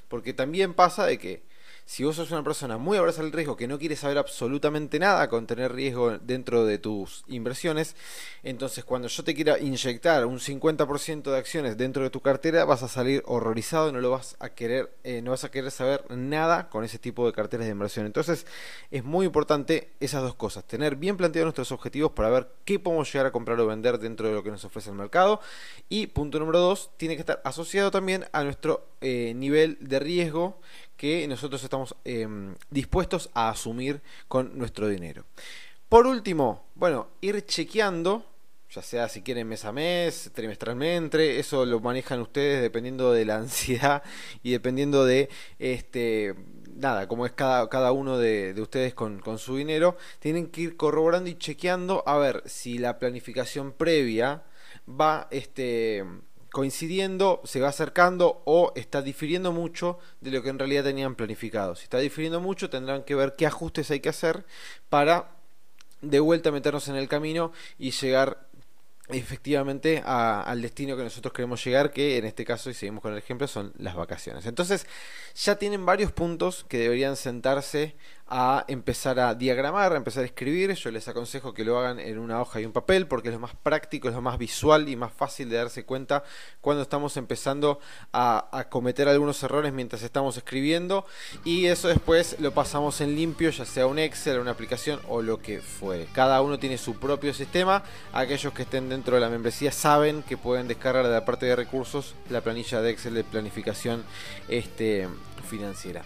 Porque 0.08 0.32
también 0.32 0.74
pasa 0.74 1.06
de 1.06 1.18
que 1.18 1.53
si 1.86 2.04
vos 2.04 2.16
sos 2.16 2.30
una 2.30 2.42
persona 2.42 2.78
muy 2.78 2.96
abraza 2.96 3.20
al 3.20 3.32
riesgo, 3.32 3.56
que 3.56 3.68
no 3.68 3.78
quiere 3.78 3.96
saber 3.96 4.18
absolutamente 4.18 4.98
nada 4.98 5.28
con 5.28 5.46
tener 5.46 5.72
riesgo 5.72 6.18
dentro 6.18 6.64
de 6.64 6.78
tus 6.78 7.24
inversiones, 7.28 7.96
entonces 8.42 8.84
cuando 8.84 9.08
yo 9.08 9.24
te 9.24 9.34
quiera 9.34 9.58
inyectar 9.58 10.26
un 10.26 10.38
50% 10.38 11.30
de 11.30 11.36
acciones 11.36 11.76
dentro 11.76 12.02
de 12.02 12.10
tu 12.10 12.20
cartera, 12.20 12.64
vas 12.64 12.82
a 12.82 12.88
salir 12.88 13.22
horrorizado 13.26 13.92
no 13.92 14.00
lo 14.00 14.10
vas 14.10 14.36
a 14.40 14.50
querer, 14.50 14.94
eh, 15.04 15.22
no 15.22 15.32
vas 15.32 15.44
a 15.44 15.50
querer 15.50 15.70
saber 15.70 16.04
nada 16.10 16.68
con 16.68 16.84
ese 16.84 16.98
tipo 16.98 17.26
de 17.26 17.32
carteras 17.32 17.66
de 17.66 17.72
inversión. 17.72 18.06
Entonces 18.06 18.46
es 18.90 19.04
muy 19.04 19.26
importante 19.26 19.92
esas 20.00 20.22
dos 20.22 20.34
cosas, 20.34 20.64
tener 20.64 20.96
bien 20.96 21.16
planteados 21.16 21.46
nuestros 21.46 21.72
objetivos 21.72 22.12
para 22.12 22.30
ver 22.30 22.48
qué 22.64 22.78
podemos 22.78 23.12
llegar 23.12 23.26
a 23.26 23.32
comprar 23.32 23.58
o 23.60 23.66
vender 23.66 23.98
dentro 23.98 24.28
de 24.28 24.34
lo 24.34 24.42
que 24.42 24.50
nos 24.50 24.64
ofrece 24.64 24.90
el 24.90 24.96
mercado. 24.96 25.40
Y 25.88 26.08
punto 26.08 26.38
número 26.38 26.58
dos, 26.60 26.90
tiene 26.96 27.14
que 27.14 27.20
estar 27.20 27.40
asociado 27.44 27.90
también 27.90 28.26
a 28.32 28.44
nuestro 28.44 28.86
eh, 29.00 29.32
nivel 29.34 29.76
de 29.80 29.98
riesgo 29.98 30.60
que 30.96 31.26
nosotros 31.28 31.62
estamos 31.62 31.94
em, 32.04 32.54
dispuestos 32.70 33.30
a 33.35 33.50
asumir 33.50 34.00
con 34.28 34.57
nuestro 34.57 34.88
dinero. 34.88 35.24
Por 35.88 36.07
último, 36.07 36.64
bueno, 36.74 37.09
ir 37.20 37.44
chequeando, 37.44 38.24
ya 38.70 38.83
sea 38.83 39.09
si 39.09 39.22
quieren 39.22 39.48
mes 39.48 39.64
a 39.64 39.72
mes, 39.72 40.30
trimestralmente, 40.35 41.38
eso 41.38 41.64
lo 41.64 41.80
manejan 41.80 42.20
ustedes 42.20 42.62
dependiendo 42.62 43.12
de 43.12 43.24
la 43.24 43.37
ansiedad 43.38 44.02
y 44.42 44.52
dependiendo 44.52 45.04
de 45.04 45.28
este 45.59 46.35
nada, 46.74 47.07
como 47.07 47.24
es 47.26 47.33
cada, 47.33 47.68
cada 47.68 47.92
uno 47.92 48.18
de, 48.18 48.52
de 48.52 48.61
ustedes 48.61 48.94
con, 48.94 49.20
con, 49.20 49.38
su 49.38 49.57
dinero, 49.57 49.96
tienen 50.18 50.48
que 50.48 50.62
ir 50.62 50.76
corroborando 50.76 51.30
y 51.30 51.38
chequeando 51.38 52.02
a 52.07 52.18
ver 52.18 52.42
si 52.46 52.78
la 52.78 52.98
planificación 52.98 53.72
previa 53.72 54.42
va 54.88 55.28
este 55.30 56.04
coincidiendo, 56.54 57.42
se 57.44 57.60
va 57.60 57.68
acercando 57.68 58.40
o 58.46 58.72
está 58.76 59.02
difiriendo 59.02 59.52
mucho 59.52 59.98
de 60.20 60.30
lo 60.30 60.42
que 60.42 60.50
en 60.50 60.58
realidad 60.58 60.84
tenían 60.84 61.16
planificado. 61.16 61.74
Si 61.74 61.82
está 61.82 61.98
difiriendo 61.98 62.40
mucho, 62.40 62.70
tendrán 62.70 63.02
que 63.02 63.16
ver 63.16 63.34
qué 63.36 63.44
ajustes 63.44 63.90
hay 63.90 63.98
que 63.98 64.08
hacer 64.08 64.46
para 64.88 65.32
de 66.00 66.20
vuelta 66.20 66.52
meternos 66.52 66.86
en 66.88 66.94
el 66.94 67.08
camino 67.08 67.50
y 67.76 67.90
llegar 67.90 68.46
efectivamente 69.08 70.00
al 70.06 70.62
destino 70.62 70.96
que 70.96 71.02
nosotros 71.02 71.34
queremos 71.34 71.62
llegar, 71.62 71.92
que 71.92 72.18
en 72.18 72.24
este 72.24 72.44
caso, 72.44 72.70
y 72.70 72.74
seguimos 72.74 73.02
con 73.02 73.12
el 73.12 73.18
ejemplo, 73.18 73.48
son 73.48 73.72
las 73.76 73.96
vacaciones. 73.96 74.46
Entonces, 74.46 74.86
ya 75.34 75.56
tienen 75.56 75.84
varios 75.84 76.12
puntos 76.12 76.64
que 76.68 76.78
deberían 76.78 77.16
sentarse 77.16 77.96
a 78.26 78.64
empezar 78.68 79.20
a 79.20 79.34
diagramar, 79.34 79.92
a 79.92 79.96
empezar 79.96 80.22
a 80.22 80.26
escribir. 80.26 80.72
Yo 80.74 80.90
les 80.90 81.06
aconsejo 81.08 81.52
que 81.52 81.64
lo 81.64 81.78
hagan 81.78 81.98
en 81.98 82.18
una 82.18 82.40
hoja 82.40 82.60
y 82.60 82.64
un 82.64 82.72
papel 82.72 83.06
porque 83.06 83.28
es 83.28 83.34
lo 83.34 83.40
más 83.40 83.54
práctico, 83.62 84.08
es 84.08 84.14
lo 84.14 84.22
más 84.22 84.38
visual 84.38 84.88
y 84.88 84.96
más 84.96 85.12
fácil 85.12 85.50
de 85.50 85.56
darse 85.56 85.84
cuenta 85.84 86.24
cuando 86.60 86.82
estamos 86.82 87.16
empezando 87.16 87.80
a, 88.12 88.66
cometer 88.70 89.08
algunos 89.08 89.42
errores 89.42 89.72
mientras 89.72 90.02
estamos 90.02 90.37
escribiendo 90.37 91.04
y 91.44 91.66
eso 91.66 91.88
después 91.88 92.37
lo 92.40 92.52
pasamos 92.52 93.00
en 93.00 93.14
limpio, 93.14 93.50
ya 93.50 93.64
sea 93.64 93.87
un 93.87 93.98
Excel, 93.98 94.38
una 94.38 94.52
aplicación 94.52 95.00
o 95.08 95.22
lo 95.22 95.38
que 95.38 95.60
fuere. 95.60 96.06
Cada 96.12 96.40
uno 96.40 96.58
tiene 96.58 96.78
su 96.78 96.98
propio 96.98 97.34
sistema. 97.34 97.82
Aquellos 98.12 98.52
que 98.52 98.62
estén 98.62 98.88
dentro 98.88 99.16
de 99.16 99.20
la 99.20 99.28
membresía 99.28 99.70
saben 99.70 100.22
que 100.22 100.37
pueden 100.37 100.66
descargar 100.66 101.06
de 101.06 101.12
la 101.12 101.24
parte 101.24 101.46
de 101.46 101.56
recursos 101.56 102.14
la 102.30 102.40
planilla 102.40 102.80
de 102.80 102.90
Excel 102.90 103.14
de 103.14 103.24
planificación 103.24 104.04
este, 104.48 105.08
financiera. 105.48 106.02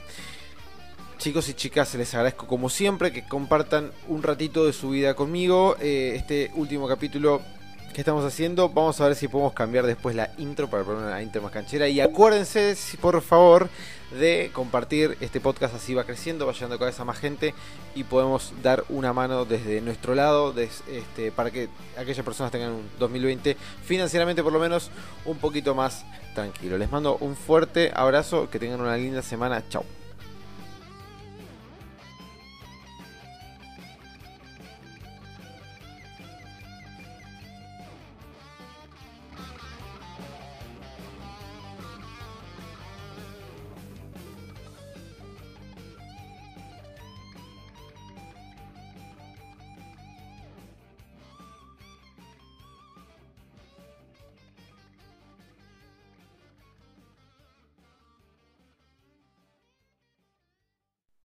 Chicos 1.19 1.49
y 1.49 1.55
chicas, 1.55 1.95
les 1.97 2.15
agradezco 2.15 2.47
como 2.47 2.69
siempre 2.69 3.13
que 3.13 3.27
compartan 3.27 3.91
un 4.07 4.23
ratito 4.23 4.65
de 4.65 4.73
su 4.73 4.91
vida 4.91 5.15
conmigo. 5.15 5.77
Eh, 5.81 6.13
este 6.15 6.53
último 6.55 6.87
capítulo 6.87 7.43
que 7.93 8.03
estamos 8.03 8.25
haciendo, 8.25 8.69
vamos 8.69 9.01
a 9.01 9.09
ver 9.09 9.17
si 9.17 9.27
podemos 9.27 9.53
cambiar 9.53 9.85
después 9.85 10.15
la 10.15 10.31
intro 10.39 10.71
para 10.71 10.85
poner 10.85 11.03
una 11.03 11.21
intro 11.21 11.43
más 11.43 11.51
canchera. 11.51 11.89
Y 11.89 12.01
acuérdense, 12.01 12.77
por 13.01 13.21
favor, 13.21 13.69
de 14.13 14.51
compartir 14.53 15.17
este 15.21 15.41
podcast, 15.41 15.75
así 15.75 15.93
va 15.93 16.05
creciendo, 16.05 16.47
va 16.47 16.53
llegando 16.53 16.79
cada 16.79 16.91
vez 16.91 17.01
a 17.01 17.05
más 17.05 17.19
gente 17.19 17.53
y 17.97 18.05
podemos 18.05 18.53
dar 18.63 18.85
una 18.89 19.13
mano 19.13 19.45
desde 19.45 19.81
nuestro 19.81 20.15
lado 20.15 20.55
este, 20.57 21.33
para 21.33 21.51
que 21.51 21.69
aquellas 21.97 22.25
personas 22.25 22.53
tengan 22.53 22.71
un 22.71 22.89
2020 23.01 23.57
financieramente 23.85 24.45
por 24.45 24.53
lo 24.53 24.61
menos 24.61 24.93
un 25.25 25.39
poquito 25.39 25.75
más 25.75 26.05
tranquilo. 26.37 26.79
Les 26.79 26.91
mando 26.93 27.17
un 27.17 27.35
fuerte 27.35 27.91
abrazo, 27.93 28.49
que 28.49 28.61
tengan 28.61 28.81
una 28.81 28.97
linda 28.97 29.21
semana, 29.21 29.65
chao. 29.69 29.98